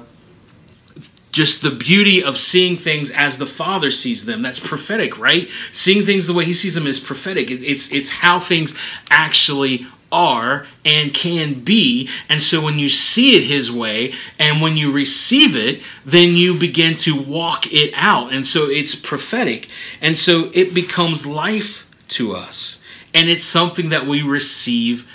just 1.31 1.63
the 1.63 1.71
beauty 1.71 2.23
of 2.23 2.37
seeing 2.37 2.77
things 2.77 3.09
as 3.09 3.39
the 3.39 3.45
Father 3.47 3.89
sees 3.89 4.25
them. 4.25 4.43
That's 4.43 4.59
prophetic, 4.59 5.17
right? 5.17 5.49
Seeing 5.71 6.03
things 6.03 6.27
the 6.27 6.33
way 6.33 6.45
He 6.45 6.53
sees 6.53 6.75
them 6.75 6.85
is 6.85 6.99
prophetic. 6.99 7.49
It's 7.49 7.91
it's 7.91 8.09
how 8.11 8.39
things 8.39 8.77
actually 9.09 9.87
are 10.13 10.67
and 10.85 11.13
can 11.13 11.55
be. 11.55 12.07
And 12.29 12.41
so 12.41 12.61
when 12.61 12.79
you 12.79 12.87
see 12.87 13.35
it 13.35 13.43
His 13.43 13.71
way 13.71 14.13
and 14.39 14.61
when 14.61 14.77
you 14.77 14.91
receive 14.91 15.55
it, 15.55 15.81
then 16.05 16.35
you 16.35 16.57
begin 16.57 16.95
to 16.97 17.19
walk 17.19 17.73
it 17.73 17.91
out. 17.95 18.31
And 18.31 18.45
so 18.45 18.69
it's 18.69 18.95
prophetic. 18.95 19.67
And 19.99 20.17
so 20.17 20.51
it 20.53 20.73
becomes 20.73 21.25
life 21.25 21.89
to 22.09 22.35
us. 22.35 22.81
And 23.13 23.27
it's 23.27 23.43
something 23.43 23.89
that 23.89 24.05
we 24.05 24.21
receive 24.21 25.09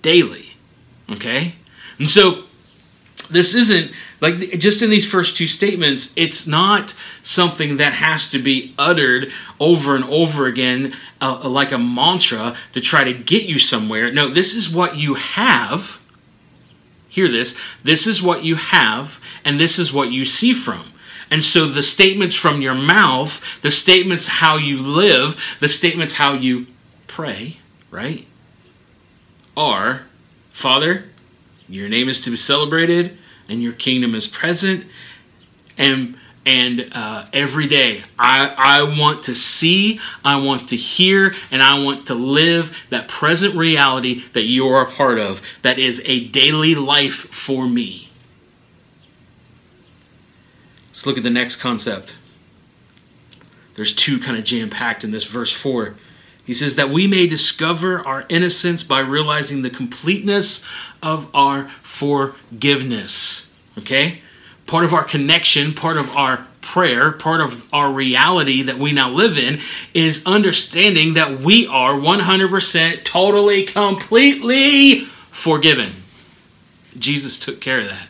daily. 0.00 0.52
Okay? 1.10 1.56
And 1.98 2.08
so 2.08 2.44
this 3.30 3.54
isn't 3.54 3.92
like 4.20 4.58
just 4.58 4.82
in 4.82 4.90
these 4.90 5.08
first 5.08 5.36
two 5.36 5.46
statements, 5.46 6.12
it's 6.16 6.46
not 6.46 6.94
something 7.22 7.76
that 7.76 7.92
has 7.92 8.30
to 8.30 8.38
be 8.38 8.74
uttered 8.78 9.30
over 9.60 9.94
and 9.94 10.04
over 10.04 10.46
again 10.46 10.94
uh, 11.20 11.48
like 11.48 11.72
a 11.72 11.78
mantra 11.78 12.56
to 12.72 12.80
try 12.80 13.04
to 13.04 13.12
get 13.12 13.44
you 13.44 13.58
somewhere. 13.58 14.12
No, 14.12 14.28
this 14.28 14.54
is 14.54 14.68
what 14.68 14.96
you 14.96 15.14
have. 15.14 16.00
Hear 17.08 17.30
this. 17.30 17.58
This 17.82 18.06
is 18.06 18.22
what 18.22 18.44
you 18.44 18.56
have, 18.56 19.20
and 19.44 19.58
this 19.58 19.78
is 19.78 19.92
what 19.92 20.10
you 20.10 20.24
see 20.24 20.52
from. 20.52 20.92
And 21.30 21.42
so 21.42 21.66
the 21.66 21.82
statements 21.82 22.34
from 22.34 22.62
your 22.62 22.74
mouth, 22.74 23.42
the 23.62 23.70
statements 23.70 24.28
how 24.28 24.56
you 24.56 24.80
live, 24.80 25.56
the 25.60 25.68
statements 25.68 26.14
how 26.14 26.34
you 26.34 26.66
pray, 27.06 27.58
right? 27.90 28.26
Are, 29.56 30.02
Father, 30.50 31.06
your 31.68 31.88
name 31.88 32.08
is 32.08 32.20
to 32.22 32.30
be 32.30 32.36
celebrated 32.36 33.18
and 33.48 33.62
your 33.62 33.72
kingdom 33.72 34.14
is 34.14 34.28
present. 34.28 34.86
And 35.76 36.16
and 36.46 36.88
uh, 36.92 37.26
every 37.32 37.66
day 37.66 38.04
I, 38.18 38.54
I 38.56 38.98
want 38.98 39.24
to 39.24 39.34
see, 39.34 40.00
I 40.24 40.36
want 40.40 40.68
to 40.68 40.76
hear, 40.76 41.34
and 41.50 41.60
I 41.62 41.82
want 41.82 42.06
to 42.06 42.14
live 42.14 42.76
that 42.90 43.08
present 43.08 43.56
reality 43.56 44.22
that 44.32 44.44
you 44.44 44.66
are 44.68 44.86
a 44.86 44.90
part 44.90 45.18
of, 45.18 45.42
that 45.62 45.78
is 45.78 46.00
a 46.04 46.28
daily 46.28 46.76
life 46.76 47.14
for 47.14 47.66
me. 47.66 48.08
Let's 50.88 51.04
look 51.04 51.18
at 51.18 51.24
the 51.24 51.30
next 51.30 51.56
concept. 51.56 52.16
There's 53.74 53.94
two 53.94 54.18
kind 54.18 54.38
of 54.38 54.44
jam 54.44 54.70
packed 54.70 55.04
in 55.04 55.10
this 55.10 55.24
verse 55.24 55.52
4. 55.52 55.96
He 56.46 56.54
says 56.54 56.76
that 56.76 56.90
we 56.90 57.08
may 57.08 57.26
discover 57.26 58.06
our 58.06 58.24
innocence 58.28 58.84
by 58.84 59.00
realizing 59.00 59.62
the 59.62 59.68
completeness 59.68 60.64
of 61.02 61.28
our 61.34 61.68
forgiveness. 61.82 63.52
Okay? 63.76 64.22
Part 64.66 64.84
of 64.84 64.92
our 64.92 65.04
connection, 65.04 65.74
part 65.74 65.96
of 65.96 66.14
our 66.16 66.46
prayer, 66.60 67.12
part 67.12 67.40
of 67.40 67.72
our 67.72 67.92
reality 67.92 68.62
that 68.62 68.78
we 68.78 68.92
now 68.92 69.08
live 69.08 69.38
in 69.38 69.60
is 69.94 70.24
understanding 70.26 71.14
that 71.14 71.40
we 71.40 71.66
are 71.66 71.92
100% 71.94 73.04
totally, 73.04 73.64
completely 73.64 75.00
forgiven. 75.30 75.90
Jesus 76.98 77.38
took 77.38 77.60
care 77.60 77.80
of 77.80 77.86
that. 77.86 78.08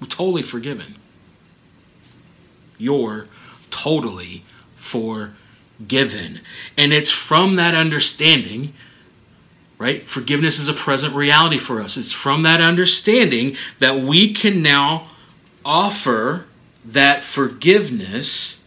We're 0.00 0.08
totally 0.08 0.42
forgiven. 0.42 0.96
You're 2.76 3.28
totally 3.70 4.44
forgiven. 4.76 6.40
And 6.76 6.92
it's 6.92 7.10
from 7.10 7.56
that 7.56 7.74
understanding 7.74 8.74
right? 9.78 10.06
Forgiveness 10.06 10.58
is 10.58 10.68
a 10.68 10.72
present 10.72 11.14
reality 11.14 11.58
for 11.58 11.80
us. 11.80 11.96
It's 11.96 12.12
from 12.12 12.42
that 12.42 12.60
understanding 12.60 13.56
that 13.78 14.00
we 14.00 14.32
can 14.32 14.62
now 14.62 15.08
offer 15.66 16.46
that 16.84 17.24
forgiveness 17.24 18.64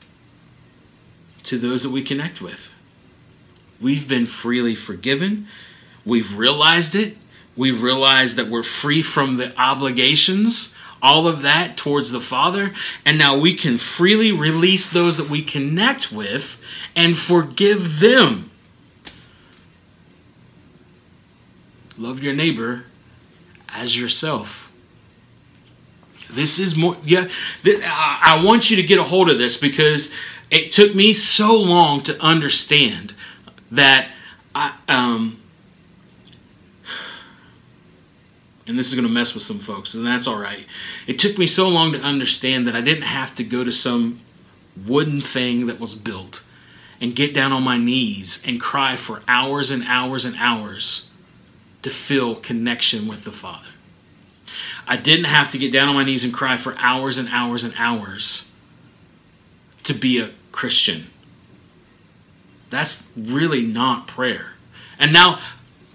to 1.44 1.58
those 1.58 1.84
that 1.84 1.90
we 1.90 2.04
connect 2.04 2.42
with. 2.42 2.72
We've 3.82 4.08
been 4.08 4.26
freely 4.28 4.76
forgiven. 4.76 5.48
We've 6.06 6.38
realized 6.38 6.96
it. 6.96 7.18
We've 7.56 7.82
realized 7.82 8.38
that 8.38 8.48
we're 8.48 8.64
free 8.64 9.02
from 9.02 9.36
the 9.36 9.58
obligations, 9.60 10.76
all 11.02 11.28
of 11.28 11.42
that 11.42 11.78
towards 11.78 12.12
the 12.12 12.22
Father. 12.22 12.74
And 13.06 13.18
now 13.18 13.38
we 13.38 13.56
can 13.56 13.78
freely 13.78 14.32
release 14.32 14.90
those 14.90 15.18
that 15.18 15.30
we 15.30 15.42
connect 15.42 16.12
with 16.12 16.62
and 16.96 17.18
forgive 17.18 18.00
them 18.00 18.50
love 22.00 22.24
your 22.24 22.34
neighbor 22.34 22.86
as 23.68 24.00
yourself. 24.00 24.69
This 26.30 26.60
is 26.60 26.76
more, 26.78 26.96
yeah. 27.04 27.28
I, 27.66 28.38
I 28.40 28.44
want 28.44 28.70
you 28.70 28.76
to 28.78 28.84
get 28.84 29.00
a 29.00 29.04
hold 29.04 29.30
of 29.30 29.38
this 29.38 29.58
because 29.58 30.14
it 30.52 30.72
took 30.72 30.96
me 30.96 31.14
so 31.14 31.56
long 31.56 32.02
to 32.04 32.20
understand 32.22 33.14
that 33.72 34.10
I, 34.54 34.76
um, 34.88 35.42
and 38.68 38.78
this 38.78 38.88
is 38.88 38.94
going 38.94 39.08
to 39.08 39.12
mess 39.12 39.34
with 39.34 39.44
some 39.44 39.60
folks, 39.60 39.96
and 39.96 40.06
that's 40.06 40.28
all 40.28 40.38
right. 40.38 40.66
It 41.08 41.18
took 41.18 41.38
me 41.38 41.48
so 41.48 41.68
long 41.68 41.92
to 41.94 42.00
understand 42.00 42.68
that 42.68 42.76
I 42.76 42.82
didn't 42.82 43.04
have 43.04 43.34
to 43.36 43.44
go 43.44 43.64
to 43.64 43.72
some 43.72 44.20
wooden 44.86 45.22
thing 45.22 45.66
that 45.66 45.80
was 45.80 45.96
built 45.96 46.44
and 47.02 47.16
get 47.16 47.34
down 47.34 47.52
on 47.52 47.64
my 47.64 47.78
knees 47.78 48.44
and 48.46 48.62
cry 48.62 48.96
for 48.96 49.22
hours 49.28 49.72
and 49.72 49.84
hours 49.84 50.26
and 50.26 50.36
hours 50.38 51.10
to 51.82 51.90
feel 51.90 52.36
connection 52.36 53.08
with 53.08 53.24
the 53.24 53.32
Father. 53.32 53.70
I 54.90 54.98
didn't 54.98 55.26
have 55.26 55.52
to 55.52 55.60
get 55.60 55.72
down 55.72 55.88
on 55.88 55.94
my 55.94 56.04
knees 56.04 56.24
and 56.24 56.34
cry 56.34 56.58
for 56.58 56.76
hours 56.80 57.20
and 57.20 57.30
hours 57.30 57.64
and 57.64 57.76
hours 57.78 58.50
to 59.84 59.94
be 59.94 60.20
a 60.20 60.32
Christian. 60.52 61.06
That's 62.72 63.08
really 63.16 63.64
not 63.66 64.08
prayer. 64.08 64.54
And 64.98 65.14
now, 65.14 65.40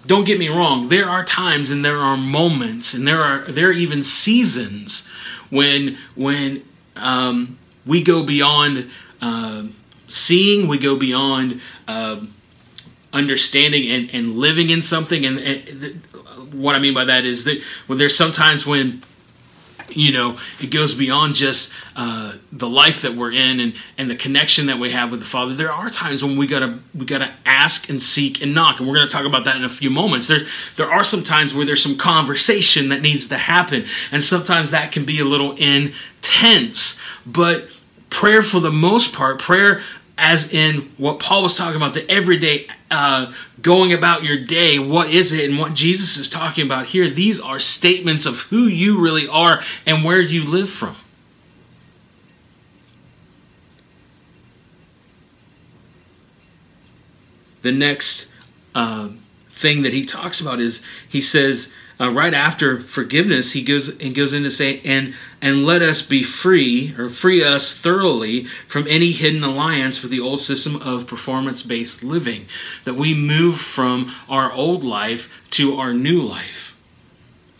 don't 0.05 0.23
get 0.23 0.39
me 0.39 0.47
wrong, 0.47 0.87
there 0.87 1.09
are 1.09 1.25
times 1.25 1.71
and 1.71 1.83
there 1.83 1.97
are 1.97 2.15
moments 2.15 2.93
and 2.93 3.05
there 3.05 3.21
are 3.21 3.39
there 3.41 3.69
are 3.69 3.73
even 3.73 4.01
seasons 4.01 5.07
when 5.49 5.97
when 6.15 6.63
um, 6.95 7.57
we 7.85 8.01
go 8.01 8.23
beyond 8.23 8.89
uh, 9.21 9.63
seeing, 10.07 10.67
we 10.67 10.77
go 10.77 10.95
beyond 10.95 11.59
uh, 11.87 12.21
understanding 13.11 13.89
and, 13.89 14.09
and 14.13 14.31
living 14.37 14.69
in 14.69 14.81
something. 14.81 15.25
And, 15.25 15.39
and 15.39 16.01
what 16.61 16.75
I 16.75 16.79
mean 16.79 16.93
by 16.93 17.05
that 17.05 17.25
is 17.25 17.43
that 17.45 17.61
when 17.87 17.97
there's 17.97 18.15
sometimes 18.15 18.65
when 18.65 19.03
you 19.89 20.11
know 20.11 20.37
it 20.59 20.71
goes 20.71 20.93
beyond 20.93 21.35
just 21.35 21.71
uh, 21.95 22.33
the 22.51 22.67
life 22.67 23.01
that 23.03 23.15
we're 23.15 23.31
in 23.31 23.59
and 23.59 23.73
and 23.97 24.09
the 24.09 24.15
connection 24.15 24.65
that 24.67 24.79
we 24.79 24.91
have 24.91 25.11
with 25.11 25.19
the 25.19 25.25
father. 25.25 25.53
There 25.53 25.71
are 25.71 25.89
times 25.89 26.23
when 26.23 26.37
we 26.37 26.47
gotta 26.47 26.79
we 26.93 27.05
gotta 27.05 27.31
ask 27.45 27.89
and 27.89 28.01
seek 28.01 28.41
and 28.41 28.53
knock 28.53 28.79
and 28.79 28.87
we're 28.87 28.95
gonna 28.95 29.07
talk 29.07 29.25
about 29.25 29.45
that 29.45 29.55
in 29.55 29.63
a 29.63 29.69
few 29.69 29.89
moments. 29.89 30.27
There's 30.27 30.47
there 30.75 30.91
are 30.91 31.03
some 31.03 31.23
times 31.23 31.53
where 31.53 31.65
there's 31.65 31.83
some 31.83 31.97
conversation 31.97 32.89
that 32.89 33.01
needs 33.01 33.27
to 33.29 33.37
happen 33.37 33.85
and 34.11 34.23
sometimes 34.23 34.71
that 34.71 34.91
can 34.91 35.05
be 35.05 35.19
a 35.19 35.25
little 35.25 35.51
intense 35.53 36.99
but 37.25 37.69
prayer 38.09 38.43
for 38.43 38.59
the 38.59 38.71
most 38.71 39.13
part 39.13 39.39
prayer 39.39 39.81
as 40.17 40.53
in 40.53 40.93
what 40.97 41.19
Paul 41.19 41.43
was 41.43 41.57
talking 41.57 41.75
about, 41.75 41.93
the 41.93 42.09
everyday 42.09 42.67
uh, 42.89 43.33
going 43.61 43.93
about 43.93 44.23
your 44.23 44.37
day. 44.37 44.79
What 44.79 45.09
is 45.09 45.31
it? 45.31 45.49
And 45.49 45.59
what 45.59 45.73
Jesus 45.73 46.17
is 46.17 46.29
talking 46.29 46.65
about 46.65 46.87
here, 46.87 47.09
these 47.09 47.39
are 47.39 47.59
statements 47.59 48.25
of 48.25 48.41
who 48.43 48.65
you 48.65 48.99
really 48.99 49.27
are 49.27 49.61
and 49.85 50.03
where 50.03 50.21
you 50.21 50.43
live 50.49 50.69
from. 50.69 50.95
The 57.61 57.71
next 57.71 58.31
uh, 58.75 59.09
thing 59.51 59.81
that 59.81 59.91
he 59.91 60.05
talks 60.05 60.39
about 60.39 60.59
is 60.59 60.83
he 61.09 61.19
says, 61.19 61.73
uh, 61.99 62.11
right 62.11 62.33
after 62.33 62.79
forgiveness, 62.79 63.53
he 63.53 63.61
goes 63.61 63.99
and 63.99 64.13
goes 64.13 64.33
in 64.33 64.43
to 64.43 64.51
say, 64.51 64.81
and 64.83 65.13
and 65.41 65.65
let 65.65 65.81
us 65.81 66.01
be 66.01 66.23
free 66.23 66.93
or 66.97 67.09
free 67.09 67.43
us 67.43 67.77
thoroughly 67.77 68.45
from 68.67 68.85
any 68.87 69.11
hidden 69.11 69.43
alliance 69.43 70.01
with 70.01 70.11
the 70.11 70.19
old 70.19 70.39
system 70.39 70.81
of 70.81 71.07
performance-based 71.07 72.03
living. 72.03 72.47
That 72.83 72.95
we 72.95 73.13
move 73.13 73.59
from 73.59 74.11
our 74.27 74.51
old 74.51 74.83
life 74.83 75.41
to 75.51 75.77
our 75.77 75.93
new 75.93 76.21
life. 76.21 76.77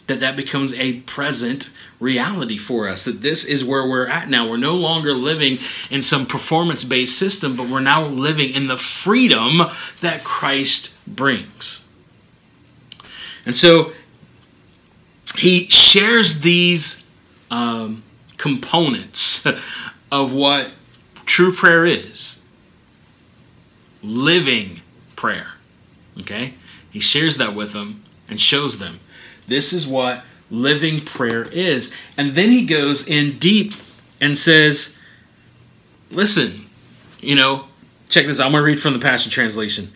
That 0.07 0.19
that 0.19 0.35
becomes 0.35 0.73
a 0.73 0.99
present 1.01 1.69
reality 1.99 2.57
for 2.57 2.89
us. 2.89 3.05
That 3.05 3.21
this 3.21 3.45
is 3.45 3.63
where 3.63 3.87
we're 3.87 4.07
at 4.07 4.29
now. 4.29 4.49
We're 4.49 4.57
no 4.57 4.75
longer 4.75 5.13
living 5.13 5.59
in 5.89 6.01
some 6.01 6.25
performance-based 6.25 7.17
system, 7.17 7.55
but 7.55 7.69
we're 7.69 7.79
now 7.79 8.05
living 8.05 8.53
in 8.53 8.67
the 8.67 8.77
freedom 8.77 9.61
that 10.01 10.23
Christ 10.23 10.93
brings. 11.07 11.85
And 13.45 13.55
so 13.55 13.93
he 15.37 15.67
shares 15.69 16.41
these 16.41 17.05
um, 17.51 18.03
components 18.37 19.45
of 20.11 20.33
what 20.33 20.71
true 21.25 21.53
prayer 21.53 21.85
is 21.85 22.41
living 24.05 24.81
prayer. 25.15 25.47
Okay? 26.19 26.53
He 26.91 26.99
shares 26.99 27.37
that 27.37 27.55
with 27.55 27.73
them 27.73 28.03
and 28.29 28.39
shows 28.39 28.79
them. 28.79 28.99
This 29.47 29.73
is 29.73 29.87
what 29.87 30.23
living 30.49 30.99
prayer 30.99 31.43
is. 31.43 31.93
And 32.17 32.31
then 32.31 32.49
he 32.49 32.65
goes 32.65 33.07
in 33.07 33.37
deep 33.39 33.73
and 34.21 34.37
says, 34.37 34.97
Listen, 36.11 36.67
you 37.19 37.35
know, 37.35 37.65
check 38.09 38.27
this. 38.27 38.39
Out. 38.39 38.45
I'm 38.45 38.51
going 38.51 38.61
to 38.61 38.65
read 38.65 38.79
from 38.79 38.93
the 38.93 38.99
Passion 38.99 39.31
Translation. 39.31 39.91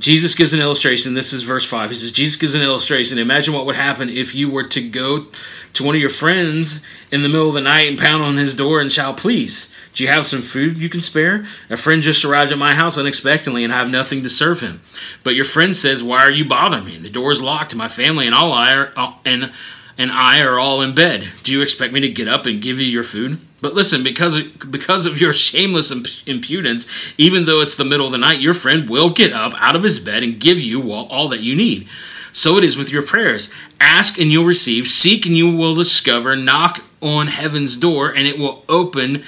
Jesus 0.00 0.34
gives 0.34 0.54
an 0.54 0.60
illustration. 0.60 1.12
This 1.12 1.34
is 1.34 1.42
verse 1.42 1.64
5. 1.64 1.90
He 1.90 1.96
says, 1.96 2.10
Jesus 2.10 2.36
gives 2.36 2.54
an 2.54 2.62
illustration. 2.62 3.18
Imagine 3.18 3.52
what 3.52 3.66
would 3.66 3.76
happen 3.76 4.08
if 4.08 4.34
you 4.34 4.48
were 4.48 4.64
to 4.64 4.88
go 4.88 5.26
to 5.74 5.84
one 5.84 5.94
of 5.94 6.00
your 6.00 6.08
friends 6.08 6.82
in 7.12 7.22
the 7.22 7.28
middle 7.28 7.48
of 7.48 7.54
the 7.54 7.60
night 7.60 7.86
and 7.86 7.98
pound 7.98 8.22
on 8.22 8.38
his 8.38 8.54
door 8.54 8.80
and 8.80 8.90
shout, 8.90 9.18
Please, 9.18 9.74
do 9.92 10.02
you 10.02 10.08
have 10.08 10.24
some 10.24 10.40
food 10.40 10.78
you 10.78 10.88
can 10.88 11.02
spare? 11.02 11.46
A 11.68 11.76
friend 11.76 12.00
just 12.00 12.24
arrived 12.24 12.50
at 12.50 12.56
my 12.56 12.74
house 12.74 12.96
unexpectedly 12.96 13.62
and 13.62 13.72
I 13.74 13.78
have 13.78 13.90
nothing 13.90 14.22
to 14.22 14.30
serve 14.30 14.60
him. 14.60 14.80
But 15.22 15.34
your 15.34 15.44
friend 15.44 15.76
says, 15.76 16.02
Why 16.02 16.20
are 16.20 16.30
you 16.30 16.46
bothering 16.46 16.86
me? 16.86 16.96
The 16.96 17.10
door 17.10 17.30
is 17.30 17.42
locked 17.42 17.74
my 17.74 17.88
family 17.88 18.24
and 18.24 18.34
all 18.34 18.54
I 18.54 18.72
are, 18.72 18.92
uh, 18.96 19.12
and, 19.26 19.52
and 20.00 20.10
I 20.10 20.40
are 20.40 20.58
all 20.58 20.80
in 20.80 20.94
bed. 20.94 21.28
Do 21.42 21.52
you 21.52 21.60
expect 21.60 21.92
me 21.92 22.00
to 22.00 22.08
get 22.08 22.26
up 22.26 22.46
and 22.46 22.62
give 22.62 22.78
you 22.78 22.86
your 22.86 23.02
food? 23.02 23.38
But 23.60 23.74
listen, 23.74 24.02
because 24.02 24.34
of, 24.38 24.70
because 24.70 25.04
of 25.04 25.20
your 25.20 25.34
shameless 25.34 25.90
impudence, 26.26 26.86
even 27.18 27.44
though 27.44 27.60
it's 27.60 27.76
the 27.76 27.84
middle 27.84 28.06
of 28.06 28.12
the 28.12 28.16
night, 28.16 28.40
your 28.40 28.54
friend 28.54 28.88
will 28.88 29.10
get 29.10 29.34
up 29.34 29.52
out 29.58 29.76
of 29.76 29.82
his 29.82 30.00
bed 30.00 30.22
and 30.22 30.40
give 30.40 30.58
you 30.58 30.90
all 30.90 31.28
that 31.28 31.40
you 31.40 31.54
need. 31.54 31.86
So 32.32 32.56
it 32.56 32.64
is 32.64 32.78
with 32.78 32.90
your 32.90 33.02
prayers. 33.02 33.52
Ask 33.78 34.18
and 34.18 34.32
you'll 34.32 34.46
receive, 34.46 34.88
seek 34.88 35.26
and 35.26 35.36
you 35.36 35.54
will 35.54 35.74
discover, 35.74 36.34
knock 36.34 36.82
on 37.02 37.26
heaven's 37.26 37.76
door 37.76 38.08
and 38.08 38.26
it 38.26 38.38
will 38.38 38.64
open. 38.70 39.22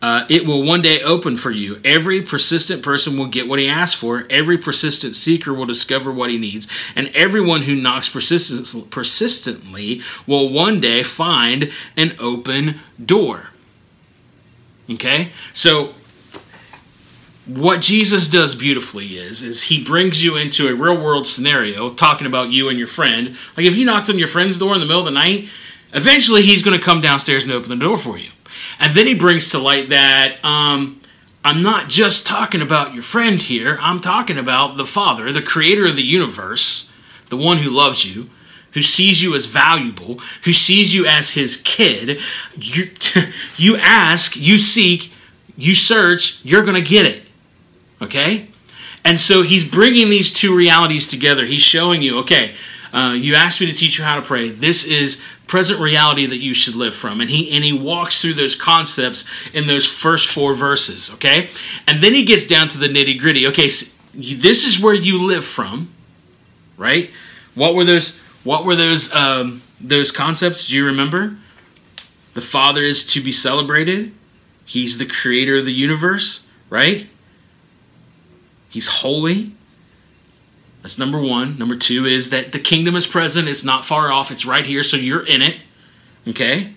Uh, 0.00 0.24
it 0.28 0.46
will 0.46 0.62
one 0.62 0.80
day 0.80 1.02
open 1.02 1.36
for 1.36 1.50
you. 1.50 1.80
Every 1.84 2.22
persistent 2.22 2.82
person 2.82 3.18
will 3.18 3.26
get 3.26 3.48
what 3.48 3.58
he 3.58 3.68
asks 3.68 3.98
for. 3.98 4.26
Every 4.30 4.56
persistent 4.56 5.16
seeker 5.16 5.52
will 5.52 5.66
discover 5.66 6.12
what 6.12 6.30
he 6.30 6.38
needs. 6.38 6.68
And 6.94 7.08
everyone 7.14 7.62
who 7.62 7.74
knocks 7.74 8.08
persistently 8.08 10.02
will 10.26 10.48
one 10.50 10.80
day 10.80 11.02
find 11.02 11.72
an 11.96 12.14
open 12.20 12.78
door. 13.04 13.48
Okay? 14.88 15.32
So 15.52 15.94
what 17.48 17.80
Jesus 17.80 18.28
does 18.28 18.54
beautifully 18.54 19.16
is 19.16 19.42
is 19.42 19.64
he 19.64 19.82
brings 19.82 20.22
you 20.22 20.36
into 20.36 20.68
a 20.68 20.74
real 20.74 21.00
world 21.00 21.26
scenario 21.26 21.90
talking 21.90 22.26
about 22.26 22.50
you 22.50 22.68
and 22.68 22.78
your 22.78 22.88
friend. 22.88 23.36
Like 23.56 23.66
if 23.66 23.74
you 23.74 23.84
knocked 23.84 24.10
on 24.10 24.18
your 24.18 24.28
friend's 24.28 24.58
door 24.58 24.74
in 24.74 24.80
the 24.80 24.86
middle 24.86 25.00
of 25.00 25.06
the 25.06 25.10
night, 25.10 25.48
eventually 25.92 26.42
he's 26.42 26.62
going 26.62 26.78
to 26.78 26.84
come 26.84 27.00
downstairs 27.00 27.42
and 27.42 27.52
open 27.52 27.70
the 27.70 27.76
door 27.76 27.96
for 27.96 28.16
you. 28.16 28.30
And 28.80 28.96
then 28.96 29.06
he 29.06 29.14
brings 29.14 29.50
to 29.50 29.58
light 29.58 29.88
that 29.88 30.44
um, 30.44 31.00
I'm 31.44 31.62
not 31.62 31.88
just 31.88 32.26
talking 32.26 32.62
about 32.62 32.94
your 32.94 33.02
friend 33.02 33.40
here. 33.40 33.78
I'm 33.80 34.00
talking 34.00 34.38
about 34.38 34.76
the 34.76 34.86
Father, 34.86 35.32
the 35.32 35.42
creator 35.42 35.88
of 35.88 35.96
the 35.96 36.02
universe, 36.02 36.92
the 37.28 37.36
one 37.36 37.58
who 37.58 37.70
loves 37.70 38.04
you, 38.04 38.30
who 38.72 38.82
sees 38.82 39.22
you 39.22 39.34
as 39.34 39.46
valuable, 39.46 40.20
who 40.44 40.52
sees 40.52 40.94
you 40.94 41.06
as 41.06 41.30
his 41.30 41.56
kid, 41.56 42.20
you, 42.56 42.90
you 43.56 43.76
ask, 43.76 44.36
you 44.36 44.58
seek, 44.58 45.12
you 45.56 45.74
search, 45.74 46.44
you're 46.44 46.62
going 46.62 46.74
to 46.74 46.88
get 46.88 47.06
it. 47.06 47.22
Okay? 48.00 48.48
And 49.04 49.18
so 49.18 49.42
he's 49.42 49.64
bringing 49.64 50.10
these 50.10 50.32
two 50.32 50.54
realities 50.54 51.08
together. 51.08 51.44
He's 51.46 51.62
showing 51.62 52.02
you, 52.02 52.18
okay, 52.20 52.54
uh, 52.92 53.16
you 53.18 53.34
asked 53.34 53.60
me 53.60 53.66
to 53.66 53.72
teach 53.72 53.98
you 53.98 54.04
how 54.04 54.16
to 54.16 54.22
pray. 54.22 54.50
This 54.50 54.86
is 54.86 55.22
present 55.48 55.80
reality 55.80 56.26
that 56.26 56.36
you 56.36 56.54
should 56.54 56.76
live 56.76 56.94
from. 56.94 57.20
And 57.20 57.28
he 57.28 57.50
and 57.50 57.64
he 57.64 57.72
walks 57.72 58.20
through 58.20 58.34
those 58.34 58.54
concepts 58.54 59.24
in 59.52 59.66
those 59.66 59.86
first 59.86 60.28
four 60.28 60.54
verses, 60.54 61.10
okay? 61.14 61.50
And 61.88 62.02
then 62.02 62.14
he 62.14 62.24
gets 62.24 62.46
down 62.46 62.68
to 62.68 62.78
the 62.78 62.86
nitty 62.86 63.18
gritty. 63.18 63.46
Okay, 63.48 63.68
so 63.68 63.96
this 64.14 64.64
is 64.64 64.80
where 64.80 64.94
you 64.94 65.24
live 65.24 65.44
from, 65.44 65.90
right? 66.76 67.10
What 67.54 67.74
were 67.74 67.84
those 67.84 68.20
what 68.44 68.64
were 68.64 68.76
those 68.76 69.12
um, 69.14 69.62
those 69.80 70.12
concepts? 70.12 70.68
Do 70.68 70.76
you 70.76 70.86
remember? 70.86 71.36
The 72.34 72.40
Father 72.40 72.82
is 72.82 73.04
to 73.06 73.20
be 73.20 73.32
celebrated. 73.32 74.12
He's 74.64 74.98
the 74.98 75.06
creator 75.06 75.56
of 75.56 75.64
the 75.64 75.72
universe, 75.72 76.46
right? 76.70 77.08
He's 78.68 78.86
holy. 78.86 79.52
That's 80.82 80.98
number 80.98 81.20
one. 81.20 81.58
Number 81.58 81.76
two 81.76 82.06
is 82.06 82.30
that 82.30 82.52
the 82.52 82.58
kingdom 82.58 82.94
is 82.96 83.06
present. 83.06 83.48
It's 83.48 83.64
not 83.64 83.84
far 83.84 84.12
off. 84.12 84.30
It's 84.30 84.46
right 84.46 84.64
here, 84.64 84.82
so 84.82 84.96
you're 84.96 85.26
in 85.26 85.42
it. 85.42 85.56
Okay? 86.26 86.74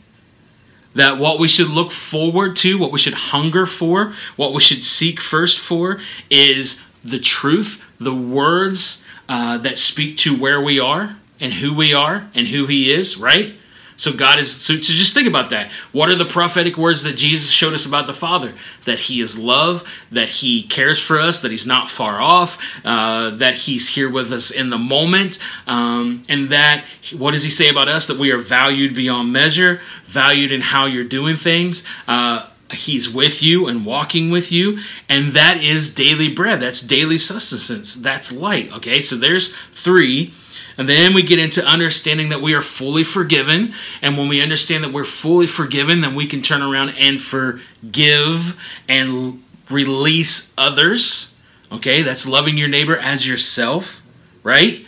That 0.95 1.17
what 1.17 1.39
we 1.39 1.47
should 1.47 1.69
look 1.69 1.91
forward 1.91 2.55
to, 2.57 2.77
what 2.77 2.91
we 2.91 2.99
should 2.99 3.13
hunger 3.13 3.65
for, 3.65 4.13
what 4.35 4.53
we 4.53 4.59
should 4.59 4.83
seek 4.83 5.19
first 5.21 5.59
for 5.59 5.99
is 6.29 6.81
the 7.03 7.19
truth, 7.19 7.83
the 7.99 8.13
words 8.13 9.05
uh, 9.29 9.57
that 9.59 9.77
speak 9.77 10.17
to 10.17 10.35
where 10.35 10.59
we 10.59 10.79
are 10.79 11.15
and 11.39 11.53
who 11.53 11.73
we 11.73 11.93
are 11.93 12.29
and 12.33 12.47
who 12.47 12.65
He 12.65 12.91
is, 12.91 13.17
right? 13.17 13.55
So 14.01 14.11
God 14.11 14.39
is 14.39 14.51
so, 14.51 14.73
so, 14.77 14.93
just 14.93 15.13
think 15.13 15.27
about 15.27 15.51
that. 15.51 15.69
What 15.91 16.09
are 16.09 16.15
the 16.15 16.25
prophetic 16.25 16.75
words 16.75 17.03
that 17.03 17.15
Jesus 17.17 17.51
showed 17.51 17.75
us 17.75 17.85
about 17.85 18.07
the 18.07 18.15
Father? 18.15 18.55
That 18.85 18.97
He 18.97 19.21
is 19.21 19.37
love, 19.37 19.87
that 20.11 20.27
He 20.27 20.63
cares 20.63 20.99
for 20.99 21.19
us, 21.19 21.43
that 21.43 21.51
He's 21.51 21.67
not 21.67 21.87
far 21.87 22.19
off, 22.19 22.59
uh, 22.83 23.29
that 23.29 23.53
He's 23.53 23.89
here 23.89 24.09
with 24.09 24.33
us 24.33 24.49
in 24.49 24.71
the 24.71 24.77
moment, 24.79 25.37
um, 25.67 26.23
and 26.27 26.49
that 26.49 26.83
what 27.15 27.29
does 27.33 27.43
He 27.43 27.51
say 27.51 27.69
about 27.69 27.87
us? 27.89 28.07
That 28.07 28.17
we 28.17 28.31
are 28.31 28.39
valued 28.39 28.95
beyond 28.95 29.31
measure, 29.31 29.81
valued 30.05 30.51
in 30.51 30.61
how 30.61 30.87
you're 30.87 31.03
doing 31.03 31.35
things. 31.35 31.85
Uh, 32.07 32.47
He's 32.71 33.07
with 33.07 33.43
you 33.43 33.67
and 33.67 33.85
walking 33.85 34.31
with 34.31 34.51
you, 34.51 34.79
and 35.09 35.33
that 35.33 35.57
is 35.57 35.93
daily 35.93 36.33
bread. 36.33 36.59
That's 36.59 36.81
daily 36.81 37.19
sustenance. 37.19 37.93
That's 37.93 38.31
light. 38.31 38.73
Okay, 38.73 38.99
so 38.99 39.15
there's 39.15 39.53
three. 39.73 40.33
And 40.77 40.87
then 40.87 41.13
we 41.13 41.23
get 41.23 41.39
into 41.39 41.65
understanding 41.65 42.29
that 42.29 42.41
we 42.41 42.53
are 42.53 42.61
fully 42.61 43.03
forgiven. 43.03 43.73
And 44.01 44.17
when 44.17 44.27
we 44.27 44.41
understand 44.41 44.83
that 44.83 44.93
we're 44.93 45.03
fully 45.03 45.47
forgiven, 45.47 46.01
then 46.01 46.15
we 46.15 46.27
can 46.27 46.41
turn 46.41 46.61
around 46.61 46.89
and 46.91 47.21
forgive 47.21 48.59
and 48.87 49.43
release 49.69 50.53
others. 50.57 51.33
Okay, 51.71 52.01
that's 52.01 52.27
loving 52.27 52.57
your 52.57 52.67
neighbor 52.67 52.97
as 52.97 53.27
yourself, 53.27 54.01
right? 54.43 54.85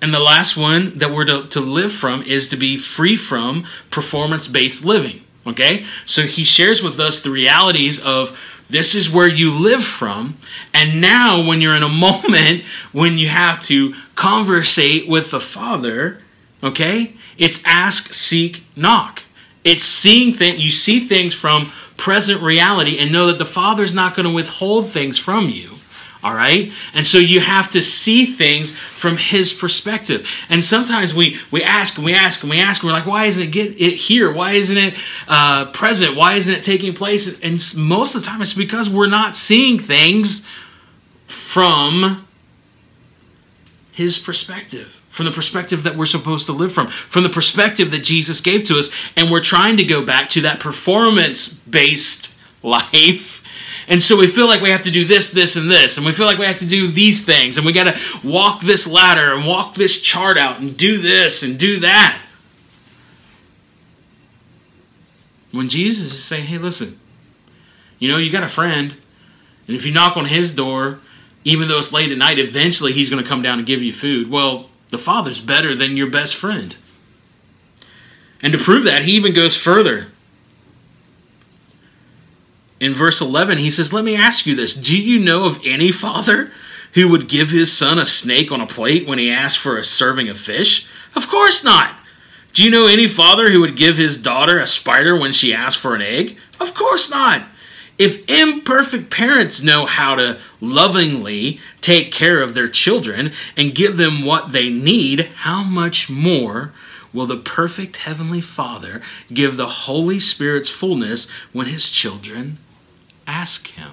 And 0.00 0.12
the 0.12 0.20
last 0.20 0.56
one 0.56 0.98
that 0.98 1.10
we're 1.10 1.24
to, 1.24 1.46
to 1.48 1.60
live 1.60 1.92
from 1.92 2.22
is 2.22 2.48
to 2.50 2.56
be 2.56 2.76
free 2.76 3.16
from 3.16 3.66
performance 3.90 4.48
based 4.48 4.84
living. 4.84 5.22
Okay, 5.46 5.86
so 6.04 6.22
he 6.22 6.42
shares 6.42 6.82
with 6.82 6.98
us 6.98 7.20
the 7.20 7.30
realities 7.30 8.02
of 8.02 8.36
this 8.68 8.94
is 8.94 9.10
where 9.10 9.28
you 9.28 9.50
live 9.50 9.84
from. 9.84 10.38
And 10.74 11.00
now, 11.00 11.42
when 11.42 11.60
you're 11.60 11.74
in 11.74 11.82
a 11.82 11.88
moment 12.06 12.64
when 12.92 13.18
you 13.18 13.28
have 13.28 13.60
to 13.62 13.94
conversate 14.14 15.08
with 15.08 15.30
the 15.30 15.40
Father, 15.40 16.18
okay, 16.62 17.14
it's 17.38 17.64
ask, 17.66 18.12
seek, 18.12 18.64
knock. 18.76 19.22
It's 19.64 19.84
seeing 19.84 20.32
things, 20.32 20.64
you 20.64 20.70
see 20.70 21.00
things 21.00 21.34
from 21.34 21.66
present 21.96 22.40
reality 22.40 22.98
and 22.98 23.10
know 23.10 23.26
that 23.26 23.38
the 23.38 23.44
Father's 23.44 23.94
not 23.94 24.14
going 24.14 24.26
to 24.26 24.32
withhold 24.32 24.90
things 24.90 25.18
from 25.18 25.48
you. 25.48 25.70
All 26.26 26.34
right? 26.34 26.72
And 26.92 27.06
so 27.06 27.18
you 27.18 27.38
have 27.38 27.70
to 27.70 27.80
see 27.80 28.26
things 28.26 28.76
from 28.76 29.16
his 29.16 29.52
perspective. 29.52 30.28
And 30.48 30.62
sometimes 30.62 31.14
we, 31.14 31.38
we 31.52 31.62
ask 31.62 31.98
and 31.98 32.04
we 32.04 32.14
ask 32.14 32.42
and 32.42 32.50
we 32.50 32.58
ask, 32.58 32.82
and 32.82 32.88
we're 32.88 32.98
like, 32.98 33.06
why 33.06 33.26
isn't 33.26 33.46
it 33.46 33.52
get 33.52 33.80
it 33.80 33.94
here? 33.94 34.32
Why 34.32 34.54
isn't 34.54 34.76
it 34.76 34.94
uh, 35.28 35.66
present? 35.66 36.16
Why 36.16 36.32
isn't 36.32 36.52
it 36.52 36.64
taking 36.64 36.94
place? 36.94 37.40
And 37.42 37.62
most 37.76 38.16
of 38.16 38.22
the 38.22 38.26
time 38.26 38.42
it's 38.42 38.54
because 38.54 38.90
we're 38.90 39.06
not 39.06 39.36
seeing 39.36 39.78
things 39.78 40.44
from 41.26 42.26
his 43.92 44.18
perspective 44.18 45.00
from 45.10 45.24
the 45.24 45.32
perspective 45.32 45.84
that 45.84 45.96
we're 45.96 46.04
supposed 46.04 46.44
to 46.44 46.52
live 46.52 46.70
from, 46.70 46.88
from 46.88 47.22
the 47.22 47.30
perspective 47.30 47.90
that 47.90 48.04
Jesus 48.04 48.42
gave 48.42 48.64
to 48.64 48.76
us, 48.78 48.92
and 49.16 49.30
we're 49.30 49.40
trying 49.40 49.78
to 49.78 49.84
go 49.84 50.04
back 50.04 50.28
to 50.28 50.42
that 50.42 50.60
performance 50.60 51.54
based 51.60 52.34
life 52.62 53.35
and 53.88 54.02
so 54.02 54.16
we 54.16 54.26
feel 54.26 54.46
like 54.48 54.60
we 54.60 54.70
have 54.70 54.82
to 54.82 54.90
do 54.90 55.04
this, 55.04 55.30
this, 55.30 55.54
and 55.56 55.70
this. 55.70 55.96
And 55.96 56.04
we 56.04 56.12
feel 56.12 56.26
like 56.26 56.38
we 56.38 56.46
have 56.46 56.58
to 56.58 56.66
do 56.66 56.88
these 56.88 57.24
things. 57.24 57.56
And 57.56 57.64
we 57.64 57.72
got 57.72 57.84
to 57.84 57.98
walk 58.26 58.60
this 58.60 58.86
ladder 58.86 59.32
and 59.32 59.46
walk 59.46 59.74
this 59.74 60.00
chart 60.00 60.36
out 60.36 60.60
and 60.60 60.76
do 60.76 60.98
this 60.98 61.44
and 61.44 61.56
do 61.56 61.80
that. 61.80 62.20
When 65.52 65.68
Jesus 65.68 66.12
is 66.12 66.24
saying, 66.24 66.46
hey, 66.46 66.58
listen, 66.58 66.98
you 68.00 68.10
know, 68.10 68.18
you 68.18 68.30
got 68.30 68.42
a 68.42 68.48
friend. 68.48 68.96
And 69.68 69.76
if 69.76 69.86
you 69.86 69.92
knock 69.92 70.16
on 70.16 70.26
his 70.26 70.52
door, 70.52 70.98
even 71.44 71.68
though 71.68 71.78
it's 71.78 71.92
late 71.92 72.10
at 72.10 72.18
night, 72.18 72.40
eventually 72.40 72.92
he's 72.92 73.08
going 73.08 73.22
to 73.22 73.28
come 73.28 73.40
down 73.40 73.58
and 73.58 73.66
give 73.66 73.82
you 73.82 73.92
food. 73.92 74.28
Well, 74.28 74.68
the 74.90 74.98
Father's 74.98 75.40
better 75.40 75.76
than 75.76 75.96
your 75.96 76.10
best 76.10 76.34
friend. 76.34 76.76
And 78.42 78.52
to 78.52 78.58
prove 78.58 78.84
that, 78.84 79.02
he 79.02 79.12
even 79.12 79.32
goes 79.32 79.56
further 79.56 80.06
in 82.78 82.92
verse 82.92 83.20
11, 83.20 83.58
he 83.58 83.70
says, 83.70 83.92
Let 83.92 84.04
me 84.04 84.16
ask 84.16 84.46
you 84.46 84.54
this. 84.54 84.74
Do 84.74 85.00
you 85.00 85.18
know 85.18 85.44
of 85.46 85.60
any 85.64 85.92
father 85.92 86.52
who 86.94 87.08
would 87.08 87.28
give 87.28 87.50
his 87.50 87.72
son 87.72 87.98
a 87.98 88.06
snake 88.06 88.52
on 88.52 88.60
a 88.60 88.66
plate 88.66 89.06
when 89.06 89.18
he 89.18 89.30
asked 89.30 89.58
for 89.58 89.76
a 89.76 89.84
serving 89.84 90.28
of 90.28 90.38
fish? 90.38 90.88
Of 91.14 91.28
course 91.28 91.64
not. 91.64 91.96
Do 92.52 92.62
you 92.62 92.70
know 92.70 92.86
any 92.86 93.06
father 93.06 93.50
who 93.50 93.60
would 93.60 93.76
give 93.76 93.96
his 93.96 94.18
daughter 94.18 94.58
a 94.58 94.66
spider 94.66 95.18
when 95.18 95.32
she 95.32 95.54
asked 95.54 95.78
for 95.78 95.94
an 95.94 96.02
egg? 96.02 96.38
Of 96.60 96.74
course 96.74 97.10
not. 97.10 97.42
If 97.98 98.28
imperfect 98.30 99.10
parents 99.10 99.62
know 99.62 99.86
how 99.86 100.14
to 100.16 100.38
lovingly 100.60 101.60
take 101.80 102.12
care 102.12 102.42
of 102.42 102.52
their 102.52 102.68
children 102.68 103.32
and 103.56 103.74
give 103.74 103.96
them 103.96 104.24
what 104.24 104.52
they 104.52 104.68
need, 104.68 105.30
how 105.36 105.62
much 105.62 106.10
more 106.10 106.72
will 107.12 107.26
the 107.26 107.38
perfect 107.38 107.96
Heavenly 107.96 108.42
Father 108.42 109.00
give 109.32 109.56
the 109.56 109.68
Holy 109.68 110.20
Spirit's 110.20 110.68
fullness 110.68 111.30
when 111.52 111.66
His 111.66 111.90
children 111.90 112.58
ask 113.26 113.68
Him? 113.68 113.92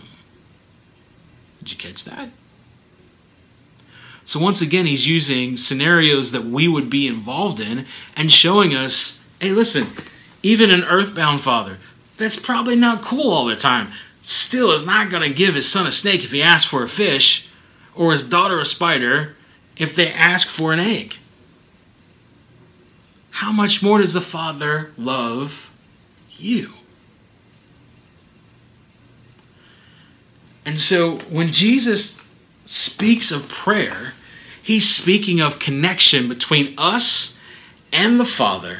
Did 1.59 1.71
you 1.71 1.77
catch 1.77 2.03
that? 2.05 2.29
So, 4.25 4.39
once 4.39 4.61
again, 4.61 4.85
He's 4.85 5.07
using 5.07 5.57
scenarios 5.57 6.31
that 6.31 6.45
we 6.45 6.67
would 6.67 6.89
be 6.89 7.07
involved 7.07 7.59
in 7.59 7.85
and 8.15 8.31
showing 8.31 8.73
us 8.73 9.23
hey, 9.39 9.51
listen, 9.51 9.87
even 10.41 10.71
an 10.71 10.85
earthbound 10.85 11.41
father, 11.41 11.77
that's 12.17 12.39
probably 12.39 12.77
not 12.77 13.01
cool 13.01 13.29
all 13.29 13.45
the 13.45 13.57
time, 13.57 13.89
still 14.21 14.71
is 14.71 14.85
not 14.85 15.09
going 15.09 15.21
to 15.21 15.35
give 15.35 15.53
his 15.53 15.69
son 15.69 15.85
a 15.85 15.91
snake 15.91 16.23
if 16.23 16.31
he 16.31 16.41
asks 16.41 16.69
for 16.69 16.81
a 16.81 16.87
fish, 16.87 17.49
or 17.93 18.11
his 18.11 18.27
daughter 18.27 18.57
a 18.59 18.65
spider 18.65 19.35
if 19.75 19.95
they 19.95 20.11
ask 20.11 20.47
for 20.47 20.71
an 20.71 20.79
egg. 20.79 21.17
How 23.31 23.51
much 23.51 23.83
more 23.83 23.97
does 23.97 24.13
the 24.13 24.21
Father 24.21 24.91
love 24.97 25.73
you? 26.37 26.75
And 30.65 30.79
so 30.79 31.17
when 31.29 31.49
Jesus 31.49 32.21
speaks 32.65 33.31
of 33.31 33.47
prayer, 33.49 34.13
he's 34.61 34.87
speaking 34.87 35.41
of 35.41 35.59
connection 35.59 36.27
between 36.29 36.73
us 36.77 37.39
and 37.91 38.19
the 38.19 38.25
Father 38.25 38.79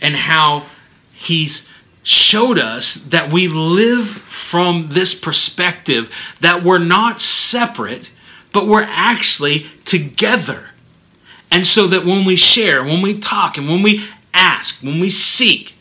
and 0.00 0.16
how 0.16 0.64
he's 1.12 1.68
showed 2.02 2.58
us 2.58 2.94
that 2.94 3.32
we 3.32 3.48
live 3.48 4.08
from 4.08 4.88
this 4.90 5.14
perspective 5.14 6.10
that 6.40 6.62
we're 6.62 6.78
not 6.78 7.20
separate 7.20 8.10
but 8.54 8.68
we're 8.68 8.86
actually 8.88 9.66
together. 9.84 10.66
And 11.50 11.66
so 11.66 11.88
that 11.88 12.06
when 12.06 12.24
we 12.24 12.36
share 12.36 12.82
when 12.82 13.02
we 13.02 13.18
talk 13.18 13.58
and 13.58 13.68
when 13.68 13.82
we 13.82 14.06
ask 14.32 14.82
when 14.82 15.00
we 15.00 15.10
seek 15.10 15.74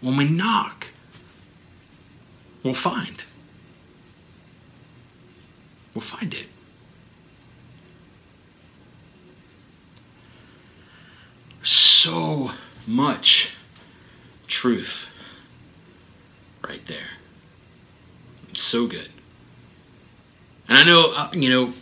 when 0.00 0.16
we 0.16 0.24
knock 0.28 0.79
we'll 2.62 2.74
find 2.74 3.24
we'll 5.94 6.02
find 6.02 6.34
it 6.34 6.46
so 11.62 12.50
much 12.86 13.56
truth 14.46 15.12
right 16.66 16.84
there. 16.86 17.10
It's 18.50 18.62
so 18.62 18.86
good. 18.86 19.08
And 20.68 20.78
I 20.78 20.84
know, 20.84 21.12
uh, 21.16 21.30
you 21.32 21.50
know, 21.50 21.72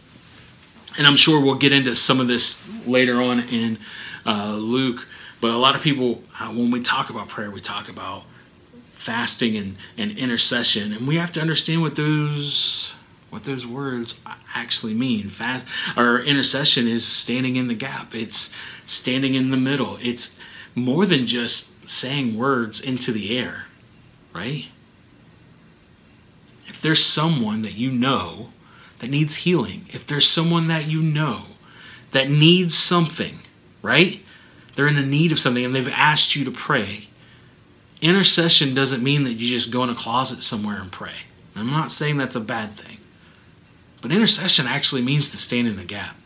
and 0.96 1.06
I'm 1.06 1.16
sure 1.16 1.40
we'll 1.40 1.54
get 1.54 1.72
into 1.72 1.94
some 1.94 2.20
of 2.20 2.26
this 2.26 2.62
later 2.86 3.20
on 3.22 3.40
in 3.40 3.78
uh, 4.26 4.52
Luke, 4.52 5.06
but 5.40 5.50
a 5.50 5.56
lot 5.58 5.74
of 5.76 5.82
people, 5.82 6.22
uh, 6.40 6.48
when 6.48 6.70
we 6.70 6.80
talk 6.80 7.10
about 7.10 7.28
prayer, 7.28 7.50
we 7.50 7.60
talk 7.60 7.88
about 7.88 8.24
fasting 9.08 9.56
and, 9.56 9.76
and 9.96 10.18
intercession, 10.18 10.92
and 10.92 11.08
we 11.08 11.16
have 11.16 11.32
to 11.32 11.40
understand 11.40 11.80
what 11.80 11.96
those 11.96 12.92
what 13.30 13.44
those 13.44 13.66
words 13.66 14.20
actually 14.54 14.92
mean. 14.92 15.30
Fast 15.30 15.64
or 15.96 16.20
intercession 16.20 16.86
is 16.86 17.06
standing 17.06 17.56
in 17.56 17.68
the 17.68 17.74
gap. 17.74 18.14
It's 18.14 18.52
standing 18.84 19.34
in 19.34 19.50
the 19.50 19.56
middle. 19.56 19.96
It's 20.02 20.38
more 20.74 21.06
than 21.06 21.26
just 21.26 21.88
saying 21.88 22.36
words 22.36 22.82
into 22.82 23.10
the 23.10 23.38
air, 23.38 23.64
right? 24.34 24.66
If 26.66 26.82
there's 26.82 27.02
someone 27.02 27.62
that 27.62 27.76
you 27.76 27.90
know 27.90 28.50
that 28.98 29.08
needs 29.08 29.36
healing, 29.36 29.86
if 29.88 30.06
there's 30.06 30.28
someone 30.28 30.66
that 30.66 30.86
you 30.86 31.00
know 31.00 31.44
that 32.12 32.28
needs 32.28 32.76
something, 32.76 33.38
right? 33.80 34.22
They're 34.74 34.86
in 34.86 34.96
the 34.96 35.02
need 35.02 35.32
of 35.32 35.40
something 35.40 35.64
and 35.64 35.74
they've 35.74 35.88
asked 35.88 36.36
you 36.36 36.44
to 36.44 36.50
pray. 36.50 37.08
Intercession 38.00 38.74
doesn't 38.74 39.02
mean 39.02 39.24
that 39.24 39.34
you 39.34 39.48
just 39.48 39.72
go 39.72 39.82
in 39.82 39.90
a 39.90 39.94
closet 39.94 40.42
somewhere 40.42 40.80
and 40.80 40.92
pray. 40.92 41.14
I'm 41.56 41.70
not 41.70 41.90
saying 41.90 42.16
that's 42.16 42.36
a 42.36 42.40
bad 42.40 42.72
thing. 42.72 42.98
But 44.00 44.12
intercession 44.12 44.66
actually 44.66 45.02
means 45.02 45.30
to 45.30 45.36
stand 45.36 45.66
in 45.66 45.76
the 45.76 45.84
gap. 45.84 46.16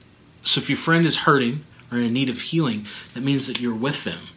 So 0.44 0.60
if 0.60 0.68
your 0.68 0.76
friend 0.76 1.06
is 1.06 1.18
hurting 1.18 1.64
or 1.90 1.98
in 1.98 2.12
need 2.12 2.28
of 2.28 2.40
healing, 2.40 2.86
that 3.14 3.22
means 3.22 3.46
that 3.46 3.60
you're 3.60 3.74
with 3.74 4.04
them. 4.04 4.28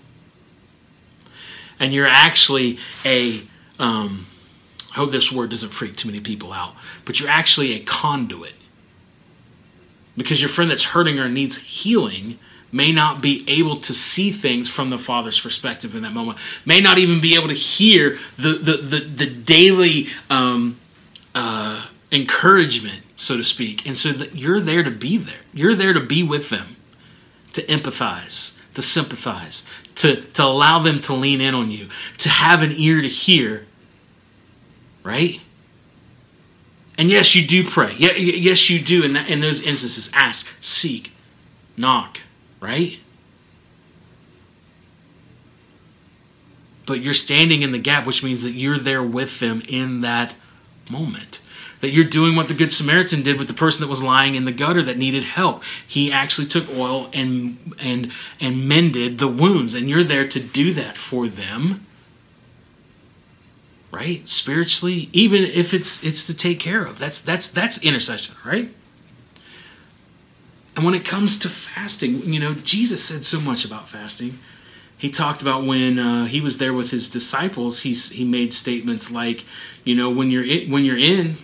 And 1.78 1.94
you're 1.94 2.08
actually 2.08 2.80
a, 3.04 3.42
um, 3.80 4.28
I 4.92 4.96
hope 4.96 5.12
this 5.12 5.32
word 5.32 5.50
doesn't 5.50 5.72
freak 5.72 5.98
too 5.98 6.08
many 6.08 6.22
people 6.22 6.54
out, 6.54 6.74
but 7.04 7.20
you're 7.20 7.30
actually 7.30 7.74
a 7.74 7.80
conduit. 7.84 8.54
Because 10.16 10.42
your 10.42 10.50
friend 10.50 10.72
that's 10.72 10.84
hurting 10.84 11.20
or 11.20 11.28
needs 11.28 11.58
healing 11.58 12.40
may 12.76 12.92
not 12.92 13.22
be 13.22 13.44
able 13.48 13.78
to 13.78 13.94
see 13.94 14.32
things 14.32 14.70
from 14.70 14.90
the 14.90 14.98
father's 14.98 15.40
perspective 15.40 15.96
in 15.96 16.04
that 16.04 16.14
moment, 16.14 16.38
may 16.66 16.82
not 16.82 16.98
even 16.98 17.22
be 17.22 17.36
able 17.36 17.48
to 17.48 17.54
hear 17.54 18.18
the, 18.38 18.54
the, 18.54 18.78
the, 18.78 19.00
the 19.00 19.28
daily 19.28 20.08
um, 20.30 20.78
uh, 21.34 21.86
encouragement 22.12 23.02
so 23.16 23.38
to 23.38 23.44
speak. 23.44 23.86
And 23.86 23.98
so 23.98 24.10
you're 24.34 24.60
there 24.60 24.84
to 24.84 24.92
be 24.92 25.18
there. 25.18 25.40
You're 25.54 25.76
there 25.76 25.94
to 25.94 26.00
be 26.00 26.24
with 26.24 26.50
them, 26.50 26.76
to 27.54 27.62
empathize, 27.64 28.58
to 28.74 28.82
sympathize, 28.82 29.68
to, 29.96 30.22
to 30.22 30.44
allow 30.44 30.80
them 30.80 31.00
to 31.02 31.14
lean 31.14 31.42
in 31.42 31.56
on 31.56 31.72
you, 31.72 31.90
to 32.20 32.30
have 32.30 32.62
an 32.62 32.74
ear 32.74 33.02
to 33.02 33.08
hear, 33.08 33.66
right? 35.04 35.40
And 36.98 37.10
yes, 37.10 37.36
you 37.36 37.46
do 37.48 37.64
pray. 37.70 37.94
Yes, 37.98 38.70
you 38.70 38.80
do 38.82 39.04
in, 39.04 39.14
that, 39.14 39.30
in 39.30 39.40
those 39.40 39.62
instances. 39.62 40.12
Ask, 40.14 40.48
seek, 40.60 41.14
knock, 41.78 42.22
right? 42.60 43.00
But 46.86 47.02
you're 47.02 47.14
standing 47.14 47.62
in 47.62 47.72
the 47.72 47.80
gap, 47.80 48.06
which 48.06 48.24
means 48.24 48.44
that 48.44 48.52
you're 48.52 48.78
there 48.78 49.04
with 49.04 49.40
them 49.40 49.64
in 49.68 50.02
that 50.02 50.36
moment 50.90 51.40
that 51.86 51.92
you're 51.92 52.04
doing 52.04 52.36
what 52.36 52.48
the 52.48 52.54
Good 52.56 52.74
Samaritan 52.74 53.22
did 53.22 53.38
with 53.38 53.48
the 53.48 53.54
person 53.54 53.82
that 53.82 53.88
was 53.88 54.02
lying 54.02 54.34
in 54.34 54.46
the 54.46 54.52
gutter 54.52 54.82
that 54.82 54.98
needed 54.98 55.24
help. 55.24 55.64
He 55.88 56.12
actually 56.12 56.48
took 56.48 56.68
oil 56.76 57.12
and 57.14 57.76
and 57.80 58.12
and 58.40 58.68
mended 58.68 59.20
the 59.20 59.28
wounds, 59.28 59.76
and 59.76 59.88
you're 59.88 60.04
there 60.04 60.28
to 60.28 60.40
do 60.40 60.74
that 60.74 60.98
for 60.98 61.28
them. 61.28 61.86
Right? 63.92 64.28
Spiritually, 64.28 65.10
even 65.14 65.44
if 65.44 65.76
it's 65.76 66.04
it's 66.04 66.26
to 66.26 66.36
take 66.36 66.60
care 66.60 66.84
of. 66.84 66.98
That's 66.98 67.22
that's 67.22 67.52
that's 67.52 67.84
intercession, 67.84 68.36
right? 68.44 68.74
And 70.76 70.84
when 70.84 70.94
it 70.94 71.06
comes 71.06 71.40
to 71.40 71.50
fasting, 71.50 72.22
you 72.34 72.40
know, 72.40 72.54
Jesus 72.54 73.04
said 73.04 73.24
so 73.24 73.40
much 73.40 73.64
about 73.64 73.88
fasting. 73.88 74.40
He 74.98 75.10
talked 75.10 75.42
about 75.42 75.66
when 75.66 76.00
uh, 76.00 76.26
he 76.26 76.42
was 76.42 76.58
there 76.58 76.74
with 76.74 76.92
his 76.92 77.10
disciples. 77.10 77.82
He's 77.82 78.10
he 78.10 78.26
made 78.26 78.54
statements 78.54 79.12
like, 79.12 79.46
you 79.84 79.96
know, 79.96 80.10
when 80.10 80.32
you're 80.32 80.46
in, 80.46 80.72
when 80.72 80.84
you're 80.84 80.98
in, 80.98 81.38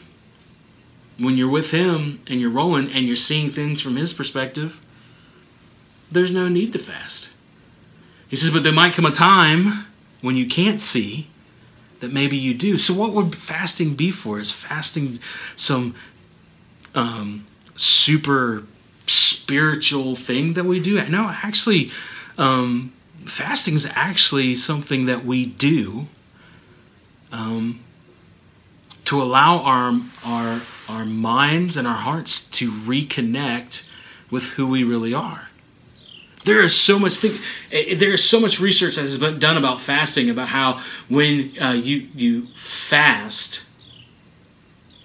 when 1.17 1.37
you're 1.37 1.49
with 1.49 1.71
him 1.71 2.21
and 2.27 2.41
you're 2.41 2.49
rolling 2.49 2.91
and 2.91 3.05
you're 3.05 3.15
seeing 3.15 3.49
things 3.49 3.81
from 3.81 3.95
his 3.95 4.13
perspective, 4.13 4.81
there's 6.11 6.33
no 6.33 6.47
need 6.47 6.73
to 6.73 6.79
fast. 6.79 7.31
He 8.27 8.35
says, 8.35 8.49
but 8.49 8.63
there 8.63 8.73
might 8.73 8.93
come 8.93 9.05
a 9.05 9.11
time 9.11 9.85
when 10.21 10.35
you 10.35 10.47
can't 10.47 10.79
see 10.79 11.27
that 11.99 12.11
maybe 12.11 12.37
you 12.37 12.53
do. 12.53 12.77
So, 12.77 12.93
what 12.93 13.11
would 13.11 13.35
fasting 13.35 13.95
be 13.95 14.11
for? 14.11 14.39
Is 14.39 14.51
fasting 14.51 15.19
some 15.55 15.95
um, 16.95 17.45
super 17.75 18.63
spiritual 19.11 20.15
thing 20.15 20.53
that 20.53 20.65
we 20.65 20.79
do? 20.79 21.01
No, 21.09 21.29
actually, 21.43 21.91
um, 22.37 22.93
fasting 23.25 23.75
is 23.75 23.87
actually 23.93 24.55
something 24.55 25.05
that 25.05 25.25
we 25.25 25.45
do 25.45 26.07
um, 27.31 27.79
to 29.05 29.21
allow 29.21 29.59
our 29.59 29.99
our 30.25 30.61
our 30.89 31.05
minds 31.05 31.77
and 31.77 31.87
our 31.87 31.95
hearts 31.95 32.49
to 32.49 32.71
reconnect 32.71 33.87
with 34.29 34.43
who 34.51 34.67
we 34.67 34.83
really 34.83 35.13
are. 35.13 35.47
There 36.43 36.61
is 36.61 36.75
so 36.75 36.97
much 36.97 37.17
think, 37.17 37.39
eh, 37.71 37.95
there 37.95 38.11
is 38.11 38.27
so 38.27 38.39
much 38.39 38.59
research 38.59 38.95
that 38.95 39.01
has 39.01 39.17
been 39.17 39.37
done 39.37 39.57
about 39.57 39.79
fasting 39.79 40.29
about 40.29 40.49
how 40.49 40.81
when 41.07 41.51
uh, 41.61 41.71
you 41.71 42.07
you 42.15 42.47
fast 42.55 43.63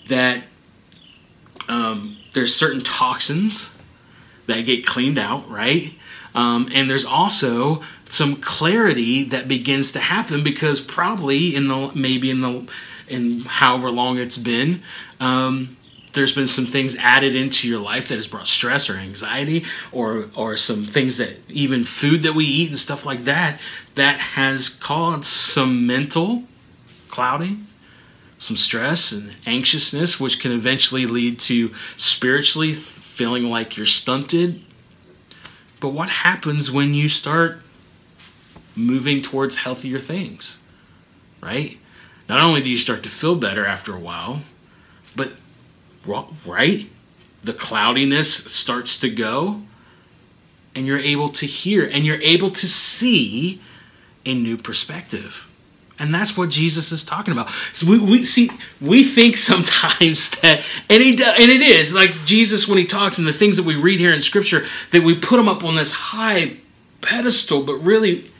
that 0.08 0.44
um, 1.68 2.16
there's 2.32 2.54
certain 2.54 2.80
toxins 2.80 3.75
that 4.46 4.62
get 4.62 4.86
cleaned 4.86 5.18
out, 5.18 5.48
right? 5.50 5.92
Um, 6.34 6.68
and 6.72 6.88
there's 6.88 7.04
also 7.04 7.82
some 8.08 8.36
clarity 8.36 9.24
that 9.24 9.48
begins 9.48 9.92
to 9.92 10.00
happen 10.00 10.42
because 10.42 10.80
probably 10.80 11.54
in 11.54 11.68
the 11.68 11.90
maybe 11.94 12.30
in 12.30 12.40
the 12.40 12.68
in 13.08 13.40
however 13.40 13.90
long 13.90 14.18
it's 14.18 14.38
been, 14.38 14.82
um, 15.20 15.76
there's 16.12 16.34
been 16.34 16.46
some 16.46 16.66
things 16.66 16.96
added 16.96 17.34
into 17.36 17.68
your 17.68 17.78
life 17.78 18.08
that 18.08 18.16
has 18.16 18.26
brought 18.26 18.46
stress 18.46 18.90
or 18.90 18.94
anxiety 18.94 19.64
or 19.92 20.28
or 20.34 20.56
some 20.56 20.84
things 20.84 21.18
that 21.18 21.38
even 21.48 21.84
food 21.84 22.22
that 22.24 22.34
we 22.34 22.44
eat 22.44 22.68
and 22.68 22.78
stuff 22.78 23.06
like 23.06 23.20
that 23.20 23.60
that 23.94 24.18
has 24.18 24.68
caused 24.68 25.24
some 25.24 25.86
mental 25.86 26.42
clouding 27.08 27.66
some 28.38 28.56
stress 28.56 29.12
and 29.12 29.34
anxiousness 29.46 30.18
which 30.18 30.40
can 30.40 30.52
eventually 30.52 31.06
lead 31.06 31.38
to 31.38 31.72
spiritually 31.96 32.72
feeling 33.16 33.44
like 33.44 33.76
you're 33.76 33.86
stunted 33.86 34.60
but 35.80 35.88
what 35.88 36.08
happens 36.08 36.70
when 36.70 36.94
you 36.94 37.08
start 37.08 37.60
moving 38.74 39.20
towards 39.20 39.56
healthier 39.56 39.98
things 39.98 40.62
right 41.40 41.78
not 42.28 42.42
only 42.42 42.60
do 42.60 42.68
you 42.68 42.78
start 42.78 43.02
to 43.02 43.08
feel 43.08 43.34
better 43.34 43.64
after 43.64 43.94
a 43.94 43.98
while 43.98 44.42
but 45.14 45.32
right? 46.44 46.88
The 47.42 47.52
cloudiness 47.52 48.32
starts 48.32 48.98
to 49.00 49.10
go, 49.10 49.62
and 50.74 50.86
you're 50.86 50.98
able 50.98 51.28
to 51.28 51.46
hear 51.46 51.84
and 51.84 52.04
you're 52.04 52.20
able 52.20 52.50
to 52.50 52.68
see 52.68 53.60
a 54.24 54.34
new 54.34 54.56
perspective. 54.56 55.45
And 55.98 56.14
that's 56.14 56.36
what 56.36 56.50
Jesus 56.50 56.92
is 56.92 57.04
talking 57.04 57.32
about. 57.32 57.50
So 57.72 57.90
we, 57.90 57.98
we 57.98 58.24
see 58.24 58.50
we 58.80 59.02
think 59.02 59.36
sometimes 59.36 60.32
that 60.40 60.62
and 60.90 61.02
he 61.02 61.16
does, 61.16 61.38
and 61.40 61.50
it 61.50 61.62
is 61.62 61.94
like 61.94 62.10
Jesus 62.24 62.68
when 62.68 62.78
he 62.78 62.84
talks 62.84 63.18
and 63.18 63.26
the 63.26 63.32
things 63.32 63.56
that 63.56 63.64
we 63.64 63.76
read 63.76 63.98
here 63.98 64.12
in 64.12 64.20
scripture 64.20 64.64
that 64.92 65.02
we 65.02 65.14
put 65.18 65.38
him 65.40 65.48
up 65.48 65.64
on 65.64 65.76
this 65.76 65.92
high 65.92 66.56
pedestal, 67.00 67.62
but 67.62 67.74
really 67.74 68.30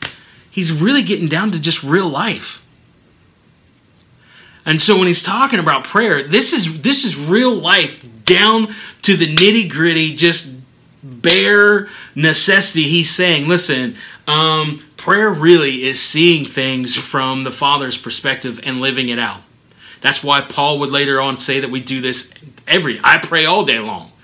he's 0.49 0.71
really 0.71 1.01
getting 1.01 1.27
down 1.27 1.51
to 1.51 1.59
just 1.59 1.83
real 1.83 2.09
life. 2.09 2.63
And 4.65 4.81
so 4.81 4.97
when 4.97 5.07
he's 5.07 5.23
talking 5.23 5.59
about 5.59 5.85
prayer, 5.85 6.23
this 6.23 6.51
is 6.51 6.81
this 6.81 7.05
is 7.05 7.15
real 7.15 7.55
life 7.55 8.05
down 8.25 8.75
to 9.03 9.15
the 9.15 9.33
nitty 9.33 9.69
gritty, 9.69 10.13
just 10.13 10.57
bare 11.01 11.87
necessity. 12.15 12.83
He's 12.83 13.09
saying, 13.09 13.47
listen, 13.47 13.95
um, 14.27 14.83
prayer 15.07 15.29
really 15.29 15.85
is 15.85 16.01
seeing 16.01 16.43
things 16.43 16.97
from 16.97 17.45
the 17.45 17.49
Father's 17.49 17.97
perspective 17.97 18.59
and 18.63 18.81
living 18.81 19.07
it 19.07 19.17
out. 19.17 19.39
That's 20.01 20.21
why 20.21 20.41
Paul 20.41 20.79
would 20.79 20.91
later 20.91 21.21
on 21.21 21.37
say 21.37 21.61
that 21.61 21.69
we 21.69 21.79
do 21.79 22.01
this 22.01 22.33
every. 22.67 22.99
I 23.05 23.17
pray 23.17 23.45
all 23.45 23.63
day 23.63 23.79
long. 23.79 24.11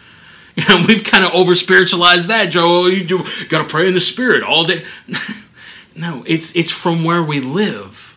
You 0.56 0.64
know, 0.70 0.86
we've 0.88 1.04
kind 1.04 1.26
of 1.26 1.34
over 1.34 1.56
spiritualized 1.56 2.28
that, 2.28 2.52
Joe. 2.52 2.84
Oh, 2.84 2.86
you 2.86 3.04
do, 3.04 3.26
got 3.50 3.64
to 3.64 3.68
pray 3.68 3.88
in 3.88 3.96
the 3.96 4.00
Spirit 4.00 4.44
all 4.44 4.66
day. 4.66 4.86
no, 5.96 6.24
it's 6.28 6.56
it's 6.56 6.70
from 6.70 7.04
where 7.04 7.24
we 7.24 7.40
live 7.40 8.16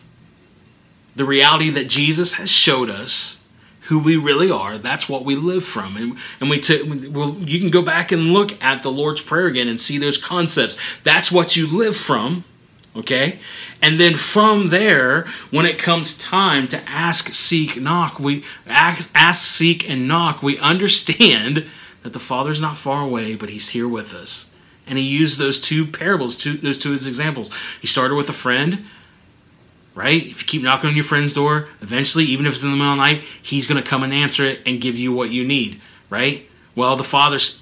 the 1.15 1.25
reality 1.25 1.71
that 1.71 1.87
Jesus 1.87 2.33
has 2.33 2.51
showed 2.51 2.91
us 2.91 3.43
who 3.85 3.97
we 3.97 4.17
really 4.17 4.51
are. 4.51 4.77
That's 4.77 5.09
what 5.09 5.25
we 5.25 5.35
live 5.35 5.63
from. 5.63 5.97
And, 5.97 6.17
and 6.39 6.47
we 6.47 6.59
took, 6.59 6.83
well, 7.11 7.33
you 7.39 7.59
can 7.59 7.71
go 7.71 7.81
back 7.81 8.11
and 8.11 8.33
look 8.33 8.63
at 8.63 8.83
the 8.83 8.91
Lord's 8.91 9.21
Prayer 9.21 9.47
again 9.47 9.67
and 9.67 9.79
see 9.79 9.97
those 9.97 10.23
concepts. 10.23 10.77
That's 11.03 11.31
what 11.31 11.55
you 11.55 11.65
live 11.65 11.97
from. 11.97 12.43
Okay? 12.97 13.39
And 13.81 13.99
then 13.99 14.15
from 14.15 14.69
there, 14.69 15.27
when 15.51 15.65
it 15.65 15.77
comes 15.77 16.17
time 16.17 16.67
to 16.69 16.81
ask, 16.89 17.31
seek, 17.33 17.79
knock, 17.79 18.19
we 18.19 18.43
ask, 18.65 19.11
ask, 19.13 19.43
seek, 19.43 19.87
and 19.89 20.07
knock, 20.07 20.41
we 20.41 20.57
understand 20.57 21.67
that 22.03 22.13
the 22.13 22.19
Father's 22.19 22.61
not 22.61 22.77
far 22.77 23.03
away, 23.03 23.35
but 23.35 23.49
He's 23.49 23.69
here 23.69 23.87
with 23.87 24.13
us. 24.13 24.51
And 24.87 24.97
He 24.97 25.05
used 25.05 25.37
those 25.37 25.59
two 25.59 25.85
parables, 25.85 26.35
two, 26.35 26.57
those 26.57 26.77
two 26.77 26.93
as 26.93 27.05
examples. 27.05 27.51
He 27.79 27.87
started 27.87 28.15
with 28.15 28.29
a 28.29 28.33
friend 28.33 28.85
right? 29.97 30.27
If 30.27 30.41
you 30.41 30.47
keep 30.47 30.61
knocking 30.61 30.91
on 30.91 30.95
your 30.95 31.03
friend's 31.03 31.33
door, 31.33 31.67
eventually, 31.81 32.23
even 32.25 32.45
if 32.45 32.53
it's 32.53 32.63
in 32.63 32.69
the 32.69 32.77
middle 32.77 32.91
of 32.91 32.97
the 32.97 33.03
night, 33.03 33.23
he's 33.41 33.65
going 33.65 33.81
to 33.81 33.89
come 33.89 34.03
and 34.03 34.13
answer 34.13 34.45
it 34.45 34.61
and 34.63 34.79
give 34.79 34.95
you 34.95 35.11
what 35.11 35.31
you 35.31 35.43
need, 35.43 35.81
right? 36.11 36.47
Well, 36.75 36.95
the 36.95 37.03
father's 37.03 37.59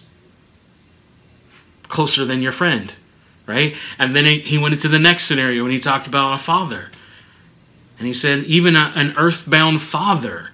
closer 1.83 2.25
than 2.25 2.41
your 2.41 2.51
friend, 2.51 2.93
right? 3.45 3.75
And 3.97 4.15
then 4.15 4.25
he 4.25 4.57
went 4.57 4.73
into 4.73 4.87
the 4.87 4.99
next 4.99 5.25
scenario 5.25 5.63
and 5.63 5.71
he 5.71 5.79
talked 5.79 6.07
about 6.07 6.33
a 6.33 6.37
father. 6.37 6.89
And 7.97 8.07
he 8.07 8.13
said, 8.13 8.43
even 8.45 8.75
a, 8.75 8.91
an 8.95 9.13
earthbound 9.17 9.81
father 9.81 10.49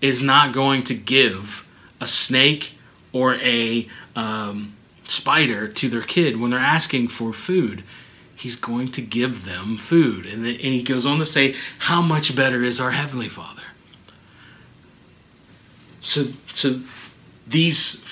is 0.00 0.22
not 0.22 0.52
going 0.52 0.82
to 0.84 0.94
give 0.94 1.68
a 2.00 2.06
snake 2.06 2.76
or 3.12 3.36
a 3.36 3.86
um, 4.16 4.74
spider 5.04 5.68
to 5.68 5.88
their 5.88 6.02
kid 6.02 6.40
when 6.40 6.50
they're 6.50 6.58
asking 6.58 7.08
for 7.08 7.32
food 7.32 7.82
he's 8.40 8.56
going 8.56 8.88
to 8.88 9.02
give 9.02 9.44
them 9.44 9.76
food. 9.76 10.24
And, 10.24 10.46
and 10.46 10.58
he 10.58 10.82
goes 10.82 11.04
on 11.04 11.18
to 11.18 11.26
say, 11.26 11.54
How 11.80 12.00
much 12.00 12.34
better 12.34 12.64
is 12.64 12.80
our 12.80 12.92
Heavenly 12.92 13.28
Father? 13.28 13.62
So, 16.00 16.24
so 16.50 16.80
these 17.46 18.02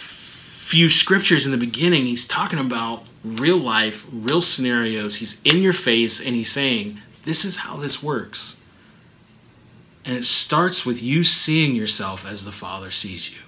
few 0.69 0.91
scriptures 0.91 1.47
in 1.47 1.51
the 1.51 1.57
beginning, 1.57 2.05
he's 2.05 2.29
talking 2.29 2.59
about 2.59 3.03
real 3.25 3.57
life, 3.57 4.07
real 4.13 4.43
scenarios. 4.43 5.17
He's 5.17 5.41
in 5.43 5.63
your 5.63 5.73
face 5.73 6.21
and 6.21 6.35
he's 6.37 6.53
saying, 6.53 6.99
This 7.25 7.47
is 7.47 7.59
how 7.59 7.79
this 7.79 8.03
works. 8.03 8.59
And 10.05 10.15
it 10.15 10.27
starts 10.27 10.85
with 10.85 11.03
you 11.03 11.25
seeing 11.25 11.75
yourself 11.75 12.27
as 12.27 12.45
the 12.45 12.53
Father 12.53 12.91
sees 12.91 13.31
you. 13.31 13.39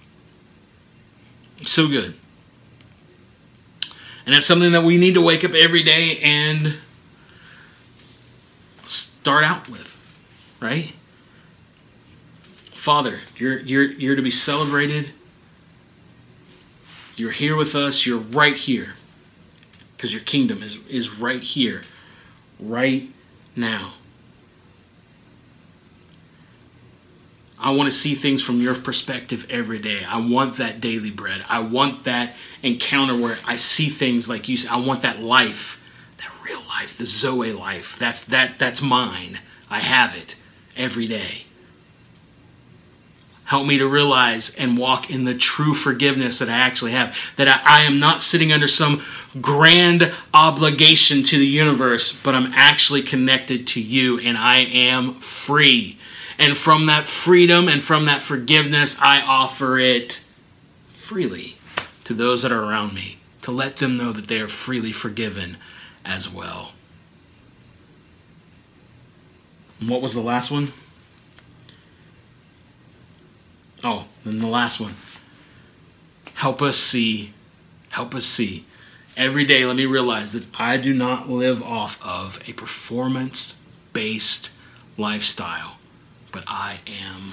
so 1.66 1.88
good. 1.88 2.14
And 4.24 4.34
it's 4.34 4.46
something 4.46 4.72
that 4.72 4.82
we 4.82 4.96
need 4.96 5.12
to 5.12 5.20
wake 5.20 5.44
up 5.44 5.52
every 5.52 5.82
day 5.82 6.18
and 6.20 6.76
start 8.86 9.44
out 9.44 9.68
with, 9.68 9.94
right? 10.58 10.94
Father, 12.72 13.18
you're, 13.36 13.58
you're, 13.58 13.84
you're 13.84 14.16
to 14.16 14.22
be 14.22 14.30
celebrated. 14.30 15.10
You're 17.20 17.32
here 17.32 17.54
with 17.54 17.74
us. 17.74 18.06
You're 18.06 18.16
right 18.16 18.56
here. 18.56 18.94
Because 19.94 20.10
your 20.10 20.22
kingdom 20.22 20.62
is, 20.62 20.78
is 20.86 21.10
right 21.10 21.42
here, 21.42 21.82
right 22.58 23.10
now. 23.54 23.92
I 27.58 27.72
want 27.72 27.92
to 27.92 27.94
see 27.94 28.14
things 28.14 28.40
from 28.40 28.62
your 28.62 28.74
perspective 28.74 29.46
every 29.50 29.78
day. 29.78 30.02
I 30.02 30.18
want 30.18 30.56
that 30.56 30.80
daily 30.80 31.10
bread. 31.10 31.44
I 31.46 31.60
want 31.60 32.04
that 32.04 32.36
encounter 32.62 33.14
where 33.14 33.36
I 33.44 33.56
see 33.56 33.90
things 33.90 34.26
like 34.26 34.48
you 34.48 34.56
said. 34.56 34.70
I 34.70 34.80
want 34.80 35.02
that 35.02 35.20
life, 35.20 35.84
that 36.16 36.32
real 36.42 36.62
life, 36.68 36.96
the 36.96 37.04
Zoe 37.04 37.52
life. 37.52 37.98
That's 37.98 38.24
that 38.24 38.58
that's 38.58 38.80
mine. 38.80 39.40
I 39.68 39.80
have 39.80 40.16
it 40.16 40.36
every 40.74 41.06
day. 41.06 41.44
Help 43.50 43.66
me 43.66 43.78
to 43.78 43.88
realize 43.88 44.54
and 44.54 44.78
walk 44.78 45.10
in 45.10 45.24
the 45.24 45.34
true 45.34 45.74
forgiveness 45.74 46.38
that 46.38 46.48
I 46.48 46.58
actually 46.58 46.92
have. 46.92 47.18
That 47.34 47.48
I, 47.48 47.80
I, 47.80 47.82
am 47.82 47.98
not 47.98 48.20
sitting 48.20 48.52
under 48.52 48.68
some 48.68 49.02
grand 49.40 50.14
obligation 50.32 51.24
to 51.24 51.36
the 51.36 51.48
universe, 51.48 52.16
but 52.16 52.36
I'm 52.36 52.52
actually 52.54 53.02
connected 53.02 53.66
to 53.66 53.80
you 53.82 54.20
and 54.20 54.38
I 54.38 54.58
am 54.60 55.14
free. 55.14 55.98
And 56.38 56.56
from 56.56 56.86
that 56.86 57.08
freedom 57.08 57.68
and 57.68 57.82
from 57.82 58.04
that 58.04 58.22
forgiveness, 58.22 58.96
I 59.00 59.20
offer 59.20 59.80
it 59.80 60.24
freely 60.92 61.56
to 62.04 62.14
those 62.14 62.42
that 62.42 62.52
are 62.52 62.62
around 62.62 62.94
me 62.94 63.18
to 63.42 63.50
let 63.50 63.78
them 63.78 63.96
know 63.96 64.12
that 64.12 64.28
they 64.28 64.40
are 64.40 64.46
freely 64.46 64.92
forgiven 64.92 65.56
as 66.04 66.32
well. 66.32 66.70
And 69.80 69.88
what 69.90 70.02
was 70.02 70.14
the 70.14 70.20
last 70.20 70.52
one? 70.52 70.72
Oh, 73.82 74.06
then 74.24 74.38
the 74.38 74.46
last 74.46 74.80
one. 74.80 74.94
Help 76.34 76.62
us 76.62 76.76
see, 76.76 77.32
help 77.90 78.14
us 78.14 78.26
see. 78.26 78.64
Every 79.16 79.44
day, 79.44 79.64
let 79.64 79.76
me 79.76 79.86
realize 79.86 80.32
that 80.32 80.44
I 80.54 80.76
do 80.76 80.94
not 80.94 81.28
live 81.28 81.62
off 81.62 82.02
of 82.04 82.42
a 82.48 82.52
performance 82.52 83.60
based 83.92 84.52
lifestyle 84.96 85.76
but 86.32 86.44
I 86.46 86.80
am 86.86 87.32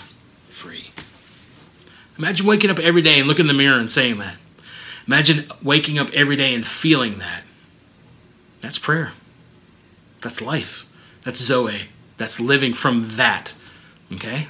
free. 0.49 0.91
Imagine 2.17 2.45
waking 2.45 2.69
up 2.69 2.79
every 2.79 3.01
day 3.01 3.19
and 3.19 3.27
looking 3.27 3.43
in 3.43 3.47
the 3.47 3.53
mirror 3.53 3.79
and 3.79 3.91
saying 3.91 4.17
that. 4.17 4.35
Imagine 5.05 5.45
waking 5.61 5.99
up 5.99 6.09
every 6.13 6.35
day 6.35 6.53
and 6.53 6.65
feeling 6.65 7.19
that. 7.19 7.43
That's 8.61 8.79
prayer. 8.79 9.11
That's 10.21 10.41
life. 10.41 10.85
That's 11.23 11.39
Zoe. 11.39 11.89
That's 12.17 12.39
living 12.39 12.73
from 12.73 13.15
that. 13.17 13.53
Okay? 14.11 14.47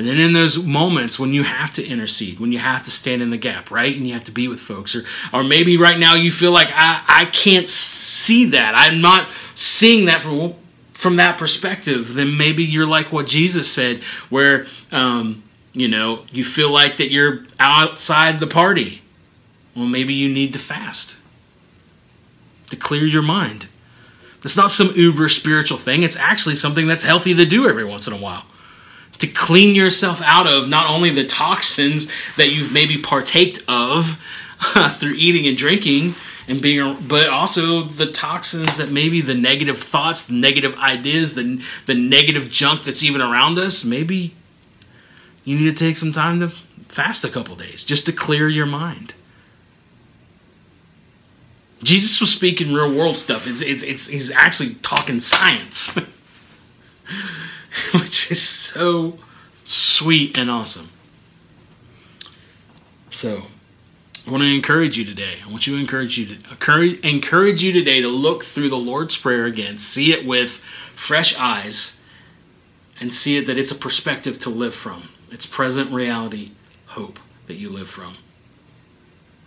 And 0.00 0.08
then 0.08 0.18
in 0.18 0.32
those 0.32 0.56
moments 0.56 1.18
when 1.18 1.34
you 1.34 1.42
have 1.42 1.74
to 1.74 1.86
intercede, 1.86 2.40
when 2.40 2.52
you 2.52 2.58
have 2.58 2.82
to 2.84 2.90
stand 2.90 3.20
in 3.20 3.28
the 3.28 3.36
gap, 3.36 3.70
right? 3.70 3.94
And 3.94 4.06
you 4.06 4.14
have 4.14 4.24
to 4.24 4.30
be 4.30 4.48
with 4.48 4.58
folks. 4.58 4.96
Or, 4.96 5.04
or 5.30 5.44
maybe 5.44 5.76
right 5.76 5.98
now 5.98 6.14
you 6.14 6.32
feel 6.32 6.52
like 6.52 6.68
I, 6.72 7.04
I 7.06 7.24
can't 7.26 7.68
see 7.68 8.46
that. 8.46 8.72
I'm 8.74 9.02
not 9.02 9.28
seeing 9.54 10.06
that 10.06 10.22
from 10.22 10.54
from 10.94 11.16
that 11.16 11.36
perspective, 11.36 12.14
then 12.14 12.38
maybe 12.38 12.64
you're 12.64 12.86
like 12.86 13.12
what 13.12 13.26
Jesus 13.26 13.70
said, 13.70 14.02
where 14.30 14.66
um, 14.90 15.42
you 15.74 15.86
know 15.86 16.24
you 16.32 16.44
feel 16.44 16.70
like 16.70 16.96
that 16.96 17.10
you're 17.10 17.44
outside 17.58 18.40
the 18.40 18.46
party. 18.46 19.02
Well, 19.76 19.84
maybe 19.84 20.14
you 20.14 20.32
need 20.32 20.54
to 20.54 20.58
fast 20.58 21.18
to 22.70 22.76
clear 22.76 23.04
your 23.04 23.20
mind. 23.20 23.66
It's 24.42 24.56
not 24.56 24.70
some 24.70 24.92
uber 24.94 25.28
spiritual 25.28 25.76
thing. 25.76 26.02
It's 26.04 26.16
actually 26.16 26.54
something 26.54 26.86
that's 26.86 27.04
healthy 27.04 27.34
to 27.34 27.44
do 27.44 27.68
every 27.68 27.84
once 27.84 28.06
in 28.06 28.14
a 28.14 28.18
while. 28.18 28.46
To 29.20 29.26
clean 29.26 29.74
yourself 29.74 30.20
out 30.22 30.46
of 30.46 30.68
not 30.68 30.88
only 30.88 31.10
the 31.10 31.24
toxins 31.24 32.10
that 32.36 32.50
you've 32.50 32.72
maybe 32.72 32.98
partaked 32.98 33.62
of 33.68 34.20
through 34.92 35.14
eating 35.14 35.46
and 35.46 35.56
drinking 35.56 36.14
and 36.48 36.60
being 36.60 36.96
but 37.06 37.28
also 37.28 37.82
the 37.82 38.10
toxins 38.10 38.76
that 38.76 38.90
maybe 38.90 39.20
the 39.20 39.34
negative 39.34 39.78
thoughts 39.78 40.26
the 40.26 40.34
negative 40.34 40.74
ideas 40.78 41.34
the, 41.34 41.62
the 41.86 41.94
negative 41.94 42.50
junk 42.50 42.82
that's 42.82 43.02
even 43.02 43.20
around 43.20 43.58
us 43.58 43.84
maybe 43.84 44.34
you 45.44 45.58
need 45.58 45.76
to 45.76 45.84
take 45.84 45.96
some 45.96 46.12
time 46.12 46.40
to 46.40 46.48
fast 46.88 47.24
a 47.24 47.28
couple 47.28 47.56
days 47.56 47.84
just 47.84 48.06
to 48.06 48.12
clear 48.12 48.48
your 48.48 48.66
mind. 48.66 49.14
Jesus 51.82 52.20
was 52.20 52.30
speaking 52.30 52.74
real 52.74 52.94
world 52.94 53.16
stuff. 53.16 53.46
It's, 53.46 53.62
it's, 53.62 53.82
it's 53.82 54.08
he's 54.08 54.30
actually 54.30 54.74
talking 54.76 55.20
science 55.20 55.96
which 57.94 58.30
is 58.30 58.42
so 58.42 59.18
sweet 59.64 60.36
and 60.38 60.50
awesome 60.50 60.88
so 63.10 63.42
I 64.26 64.30
want 64.30 64.42
to 64.42 64.54
encourage 64.54 64.98
you 64.98 65.04
today. 65.04 65.38
I 65.44 65.50
want 65.50 65.66
you 65.66 65.74
to 65.74 65.80
encourage 65.80 66.18
you 66.18 66.26
to 66.26 67.06
encourage 67.06 67.62
you 67.64 67.72
today 67.72 68.00
to 68.00 68.08
look 68.08 68.44
through 68.44 68.68
the 68.68 68.76
Lord's 68.76 69.16
Prayer 69.16 69.46
again, 69.46 69.78
see 69.78 70.12
it 70.12 70.26
with 70.26 70.52
fresh 70.52 71.36
eyes, 71.38 72.00
and 73.00 73.12
see 73.12 73.38
it 73.38 73.46
that 73.46 73.56
it's 73.56 73.70
a 73.70 73.74
perspective 73.74 74.38
to 74.40 74.50
live 74.50 74.74
from. 74.74 75.08
It's 75.32 75.46
present 75.46 75.90
reality, 75.90 76.50
hope 76.86 77.18
that 77.46 77.54
you 77.54 77.70
live 77.70 77.88
from. 77.88 78.16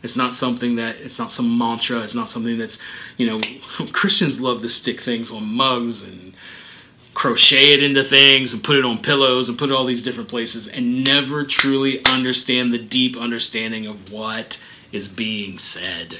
It's 0.01 0.17
not 0.17 0.33
something 0.33 0.75
that 0.75 0.97
it's 0.97 1.17
not 1.17 1.31
some 1.31 1.57
mantra. 1.57 2.01
It's 2.01 2.15
not 2.15 2.29
something 2.29 2.57
that's 2.57 2.77
you 3.15 3.27
know 3.27 3.39
Christians 3.93 4.41
love 4.41 4.61
to 4.63 4.69
stick 4.69 4.99
things 4.99 5.31
on 5.31 5.45
mugs 5.45 6.03
and 6.03 6.32
crochet 7.13 7.73
it 7.73 7.83
into 7.83 8.03
things 8.03 8.53
and 8.53 8.63
put 8.63 8.75
it 8.75 8.85
on 8.85 8.97
pillows 8.97 9.47
and 9.47 9.57
put 9.57 9.69
it 9.69 9.73
all 9.73 9.85
these 9.85 10.03
different 10.03 10.29
places 10.29 10.67
and 10.67 11.03
never 11.03 11.43
truly 11.43 12.03
understand 12.05 12.73
the 12.73 12.77
deep 12.77 13.15
understanding 13.15 13.85
of 13.85 14.11
what 14.11 14.63
is 14.91 15.07
being 15.07 15.57
said. 15.57 16.19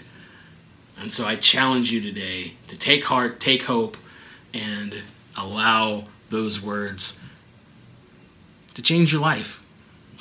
And 1.00 1.12
so 1.12 1.26
I 1.26 1.36
challenge 1.36 1.92
you 1.92 2.00
today 2.00 2.54
to 2.68 2.78
take 2.78 3.06
heart, 3.06 3.40
take 3.40 3.64
hope, 3.64 3.98
and 4.54 5.02
allow 5.36 6.06
those 6.30 6.62
words 6.62 7.20
to 8.76 8.82
change 8.82 9.12
your 9.12 9.22
life 9.22 9.66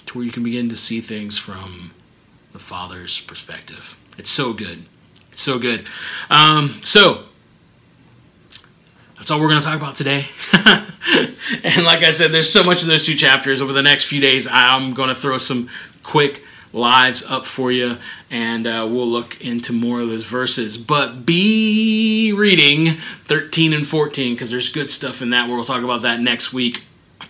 to 0.06 0.18
where 0.18 0.24
you 0.24 0.32
can 0.32 0.42
begin 0.42 0.68
to 0.68 0.76
see 0.76 1.00
things 1.00 1.38
from 1.38 1.92
the 2.52 2.58
Father's 2.58 3.20
perspective. 3.20 3.98
It's 4.18 4.30
so 4.30 4.52
good. 4.52 4.84
It's 5.30 5.42
so 5.42 5.58
good. 5.58 5.86
Um, 6.28 6.80
so, 6.82 7.24
that's 9.22 9.30
all 9.30 9.40
we're 9.40 9.48
going 9.48 9.60
to 9.60 9.64
talk 9.64 9.76
about 9.76 9.94
today. 9.94 10.26
and 10.52 11.84
like 11.84 12.02
I 12.02 12.10
said, 12.10 12.32
there's 12.32 12.52
so 12.52 12.64
much 12.64 12.82
in 12.82 12.88
those 12.88 13.06
two 13.06 13.14
chapters. 13.14 13.60
Over 13.60 13.72
the 13.72 13.80
next 13.80 14.06
few 14.06 14.20
days, 14.20 14.48
I'm 14.50 14.94
going 14.94 15.10
to 15.10 15.14
throw 15.14 15.38
some 15.38 15.70
quick 16.02 16.44
lives 16.72 17.22
up 17.22 17.46
for 17.46 17.70
you, 17.70 17.98
and 18.32 18.66
uh, 18.66 18.84
we'll 18.90 19.06
look 19.06 19.40
into 19.40 19.72
more 19.72 20.00
of 20.00 20.08
those 20.08 20.24
verses. 20.24 20.76
But 20.76 21.24
be 21.24 22.32
reading 22.32 22.96
13 23.26 23.72
and 23.72 23.86
14 23.86 24.34
because 24.34 24.50
there's 24.50 24.70
good 24.70 24.90
stuff 24.90 25.22
in 25.22 25.30
that. 25.30 25.46
Where 25.46 25.54
we'll 25.54 25.66
talk 25.66 25.84
about 25.84 26.02
that 26.02 26.18
next 26.18 26.52
week. 26.52 26.82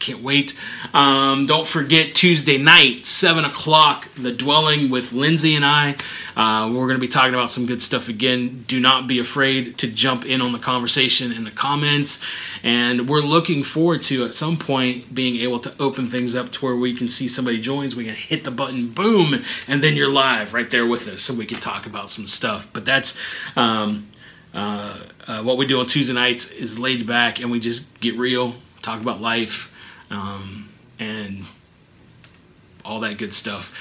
Can't 0.03 0.21
wait. 0.21 0.59
Um, 0.93 1.47
don't 1.47 1.65
forget 1.65 2.13
Tuesday 2.13 2.59
night, 2.59 3.07
7 3.07 3.45
o'clock, 3.45 4.09
The 4.15 4.33
Dwelling 4.33 4.91
with 4.91 5.13
Lindsay 5.13 5.55
and 5.55 5.65
I. 5.65 5.95
Uh, 6.37 6.69
we're 6.73 6.89
going 6.89 6.97
to 6.97 7.01
be 7.01 7.07
talking 7.07 7.35
about 7.35 7.51
some 7.51 7.67
good 7.67 7.81
stuff 7.81 8.09
again. 8.09 8.65
Do 8.67 8.81
not 8.81 9.07
be 9.07 9.21
afraid 9.21 9.79
to 9.79 9.87
jump 9.87 10.27
in 10.27 10.41
on 10.41 10.51
the 10.51 10.59
conversation 10.59 11.31
in 11.31 11.45
the 11.45 11.53
comments. 11.53 12.21
And 12.65 13.09
we're 13.09 13.21
looking 13.21 13.63
forward 13.63 14.03
to, 14.03 14.25
at 14.25 14.35
some 14.35 14.57
point, 14.57 15.15
being 15.15 15.37
able 15.37 15.61
to 15.61 15.73
open 15.79 16.09
things 16.09 16.35
up 16.35 16.51
to 16.51 16.67
where 16.67 16.75
we 16.75 16.97
can 16.97 17.07
see 17.07 17.29
somebody 17.29 17.61
joins. 17.61 17.95
We 17.95 18.07
can 18.07 18.17
hit 18.17 18.43
the 18.43 18.51
button, 18.51 18.89
boom, 18.89 19.45
and 19.69 19.85
then 19.85 19.95
you're 19.95 20.13
live 20.13 20.53
right 20.53 20.69
there 20.69 20.85
with 20.85 21.07
us 21.07 21.23
so 21.23 21.33
we 21.33 21.47
can 21.47 21.61
talk 21.61 21.87
about 21.87 22.11
some 22.11 22.27
stuff. 22.27 22.69
But 22.73 22.85
that's. 22.85 23.17
Um, 23.55 24.09
uh, 24.55 24.99
uh, 25.27 25.43
what 25.43 25.57
we 25.57 25.65
do 25.65 25.81
on 25.81 25.87
Tuesday 25.87 26.13
nights 26.13 26.51
is 26.51 26.79
laid 26.79 27.07
back 27.07 27.41
and 27.41 27.51
we 27.51 27.59
just 27.59 28.01
get 28.01 28.19
real, 28.19 28.55
talk 28.83 29.01
about 29.01 29.19
life, 29.19 29.72
um, 30.13 30.69
and 30.99 31.45
all 32.85 33.01
that 33.01 33.19
good 33.19 33.33
stuff. 33.33 33.75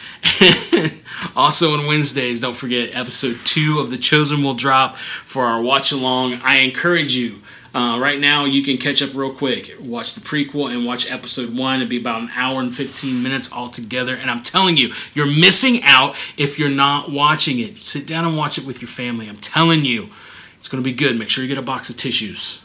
also 1.35 1.73
on 1.77 1.85
Wednesdays, 1.85 2.39
don't 2.39 2.55
forget 2.55 2.95
episode 2.95 3.37
two 3.43 3.79
of 3.79 3.89
The 3.89 3.97
Chosen 3.97 4.43
will 4.43 4.53
drop 4.53 4.95
for 4.97 5.45
our 5.45 5.61
watch 5.61 5.91
along. 5.91 6.39
I 6.43 6.57
encourage 6.57 7.15
you. 7.15 7.41
Uh, 7.73 7.97
right 8.01 8.19
now, 8.19 8.43
you 8.43 8.63
can 8.63 8.77
catch 8.77 9.01
up 9.01 9.13
real 9.13 9.33
quick. 9.33 9.73
Watch 9.79 10.13
the 10.13 10.19
prequel 10.19 10.69
and 10.73 10.85
watch 10.85 11.09
episode 11.09 11.57
one. 11.57 11.81
It'll 11.81 11.89
be 11.89 12.01
about 12.01 12.21
an 12.21 12.29
hour 12.35 12.59
and 12.59 12.75
15 12.75 13.23
minutes 13.23 13.51
altogether. 13.51 14.13
And 14.13 14.29
I'm 14.29 14.43
telling 14.43 14.75
you, 14.75 14.93
you're 15.13 15.25
missing 15.25 15.81
out 15.83 16.17
if 16.35 16.59
you're 16.59 16.69
not 16.69 17.11
watching 17.11 17.59
it. 17.59 17.77
Sit 17.77 18.05
down 18.05 18.25
and 18.25 18.35
watch 18.35 18.57
it 18.57 18.65
with 18.65 18.81
your 18.81 18.89
family. 18.89 19.29
I'm 19.29 19.37
telling 19.37 19.85
you, 19.85 20.09
it's 20.57 20.67
going 20.67 20.83
to 20.83 20.87
be 20.87 20.93
good. 20.93 21.17
Make 21.17 21.29
sure 21.29 21.45
you 21.45 21.47
get 21.47 21.57
a 21.57 21.61
box 21.61 21.89
of 21.89 21.95
tissues, 21.95 22.61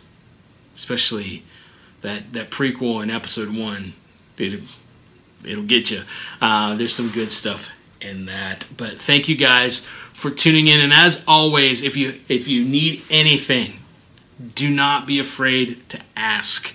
especially 0.74 1.44
that 2.02 2.32
that 2.32 2.50
prequel 2.50 3.02
in 3.02 3.10
episode 3.10 3.54
one, 3.54 3.94
it, 4.38 4.60
it'll 5.44 5.64
get 5.64 5.90
you. 5.90 6.02
Uh, 6.40 6.74
there's 6.76 6.94
some 6.94 7.10
good 7.10 7.30
stuff 7.30 7.70
in 8.00 8.26
that. 8.26 8.66
But 8.76 9.00
thank 9.00 9.28
you 9.28 9.36
guys 9.36 9.86
for 10.12 10.30
tuning 10.30 10.68
in. 10.68 10.80
And 10.80 10.92
as 10.92 11.24
always, 11.26 11.82
if 11.82 11.96
you 11.96 12.20
if 12.28 12.48
you 12.48 12.64
need 12.64 13.02
anything, 13.10 13.80
do 14.54 14.70
not 14.70 15.06
be 15.06 15.18
afraid 15.18 15.88
to 15.90 16.00
ask. 16.16 16.74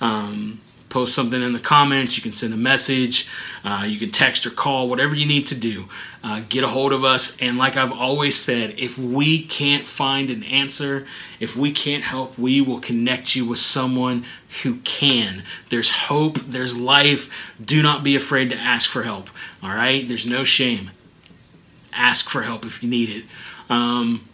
Um, 0.00 0.60
post 0.92 1.14
something 1.14 1.42
in 1.42 1.54
the 1.54 1.58
comments. 1.58 2.16
You 2.16 2.22
can 2.22 2.32
send 2.32 2.52
a 2.52 2.56
message. 2.56 3.28
Uh, 3.64 3.84
you 3.86 3.98
can 3.98 4.10
text 4.10 4.46
or 4.46 4.50
call, 4.50 4.88
whatever 4.88 5.14
you 5.14 5.26
need 5.26 5.46
to 5.46 5.58
do. 5.58 5.88
Uh, 6.22 6.42
get 6.48 6.62
a 6.62 6.68
hold 6.68 6.92
of 6.92 7.02
us. 7.02 7.36
And 7.40 7.56
like 7.56 7.76
I've 7.76 7.90
always 7.90 8.38
said, 8.38 8.74
if 8.78 8.98
we 8.98 9.42
can't 9.42 9.88
find 9.88 10.30
an 10.30 10.44
answer, 10.44 11.06
if 11.40 11.56
we 11.56 11.72
can't 11.72 12.04
help, 12.04 12.38
we 12.38 12.60
will 12.60 12.78
connect 12.78 13.34
you 13.34 13.46
with 13.46 13.58
someone 13.58 14.26
who 14.62 14.76
can. 14.84 15.42
There's 15.70 15.90
hope, 15.90 16.38
there's 16.38 16.78
life. 16.78 17.32
Do 17.64 17.82
not 17.82 18.04
be 18.04 18.14
afraid 18.14 18.50
to 18.50 18.56
ask 18.56 18.88
for 18.88 19.02
help. 19.02 19.30
All 19.62 19.70
right? 19.70 20.06
There's 20.06 20.26
no 20.26 20.44
shame. 20.44 20.90
Ask 21.92 22.28
for 22.28 22.42
help 22.42 22.64
if 22.64 22.82
you 22.82 22.90
need 22.90 23.08
it. 23.08 23.24
Um, 23.70 24.28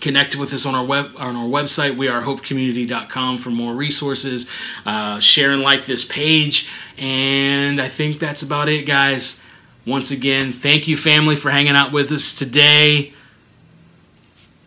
connect 0.00 0.36
with 0.36 0.52
us 0.52 0.66
on 0.66 0.74
our 0.74 0.84
web 0.84 1.12
on 1.16 1.36
our 1.36 1.48
website. 1.48 1.96
Wearehopecommunity.com 1.96 3.38
for 3.38 3.50
more 3.50 3.74
resources. 3.74 4.48
Uh, 4.86 5.18
share 5.20 5.52
and 5.52 5.62
like 5.62 5.86
this 5.86 6.04
page. 6.04 6.70
And 6.96 7.80
i 7.80 7.88
think 7.88 8.18
that's 8.18 8.42
about 8.42 8.68
it 8.68 8.82
guys. 8.82 9.42
Once 9.86 10.10
again 10.10 10.52
thank 10.52 10.88
you 10.88 10.96
family 10.96 11.36
for 11.36 11.50
hanging 11.50 11.76
out 11.76 11.92
with 11.92 12.10
us 12.12 12.34
today. 12.34 13.12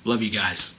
Love 0.03 0.21
you 0.21 0.29
guys 0.29 0.75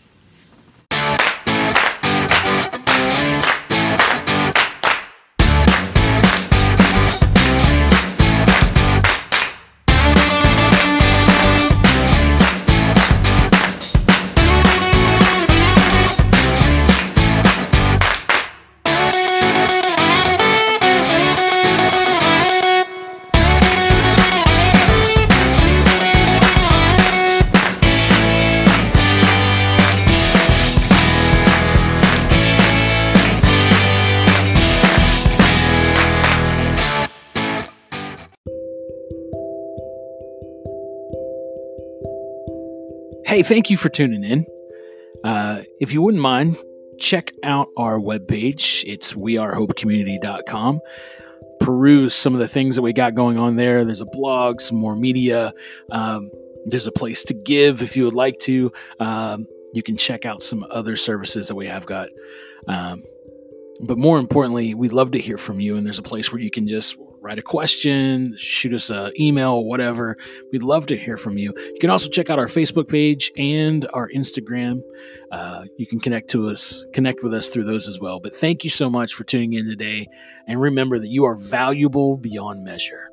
Hey, 43.33 43.43
thank 43.43 43.71
you 43.71 43.79
for 43.79 43.89
tuning 43.89 44.25
in. 44.25 44.45
Uh, 45.25 45.63
if 45.81 45.95
you 45.95 46.03
wouldn't 46.03 46.23
mind, 46.23 46.59
check 46.99 47.33
out 47.43 47.69
our 47.79 47.99
webpage. 47.99 48.85
It's 48.87 49.15
wearehopecommunity.com. 49.15 50.81
Peruse 51.59 52.15
some 52.15 52.35
of 52.35 52.41
the 52.41 52.47
things 52.47 52.77
that 52.77 52.83
we 52.83 52.93
got 52.93 53.15
going 53.15 53.39
on 53.39 53.57
there. 53.57 53.87
There's 53.87 54.03
a 54.03 54.07
blog, 54.13 54.61
some 54.61 54.77
more 54.77 54.95
media. 54.95 55.55
Um, 55.91 56.31
there's 56.67 56.87
a 56.87 56.93
place 56.93 57.25
to 57.25 57.33
give 57.33 57.81
if 57.81 57.97
you 57.97 58.05
would 58.05 58.13
like 58.13 58.39
to. 58.41 58.71
Um, 59.01 59.47
you 59.73 59.83
can 59.83 59.97
check 59.97 60.27
out 60.27 60.43
some 60.43 60.67
other 60.71 60.95
services 60.95 61.49
that 61.49 61.55
we 61.55 61.69
have 61.69 61.87
got. 61.87 62.11
Um, 62.69 63.03
but 63.81 63.97
more 63.97 64.19
importantly, 64.19 64.75
we'd 64.75 64.93
love 64.93 65.13
to 65.13 65.19
hear 65.19 65.39
from 65.39 65.59
you, 65.59 65.79
and 65.79 65.87
there's 65.87 65.99
a 65.99 66.03
place 66.03 66.31
where 66.31 66.43
you 66.43 66.51
can 66.51 66.69
just 66.69 66.99
write 67.23 67.39
a 67.39 67.43
question, 67.43 68.35
shoot 68.37 68.75
us 68.75 68.91
an 68.91 69.13
email, 69.19 69.65
whatever. 69.65 70.17
We'd 70.51 70.65
love 70.65 70.87
to 70.87 70.97
hear 70.97 71.17
from 71.17 71.39
you. 71.39 71.55
You 71.57 71.79
can 71.81 71.89
also 71.89 72.09
check 72.09 72.29
out 72.29 72.39
our 72.41 72.47
Facebook 72.47 72.89
page 72.89 73.31
and 73.39 73.87
our 73.95 74.11
Instagram. 74.15 74.83
Uh, 75.31 75.65
you 75.79 75.87
can 75.87 76.01
connect 76.01 76.29
to 76.31 76.49
us, 76.49 76.85
connect 76.93 77.23
with 77.23 77.33
us 77.33 77.49
through 77.49 77.65
those 77.65 77.87
as 77.87 78.01
well. 78.01 78.19
But 78.19 78.35
thank 78.35 78.65
you 78.65 78.71
so 78.71 78.91
much 78.91 79.15
for 79.15 79.23
tuning 79.23 79.53
in 79.53 79.67
today. 79.67 80.09
And 80.49 80.61
remember 80.61 80.99
that 80.99 81.09
you 81.09 81.25
are 81.25 81.37
valuable 81.37 82.17
beyond 82.17 82.65
measure. 82.65 83.12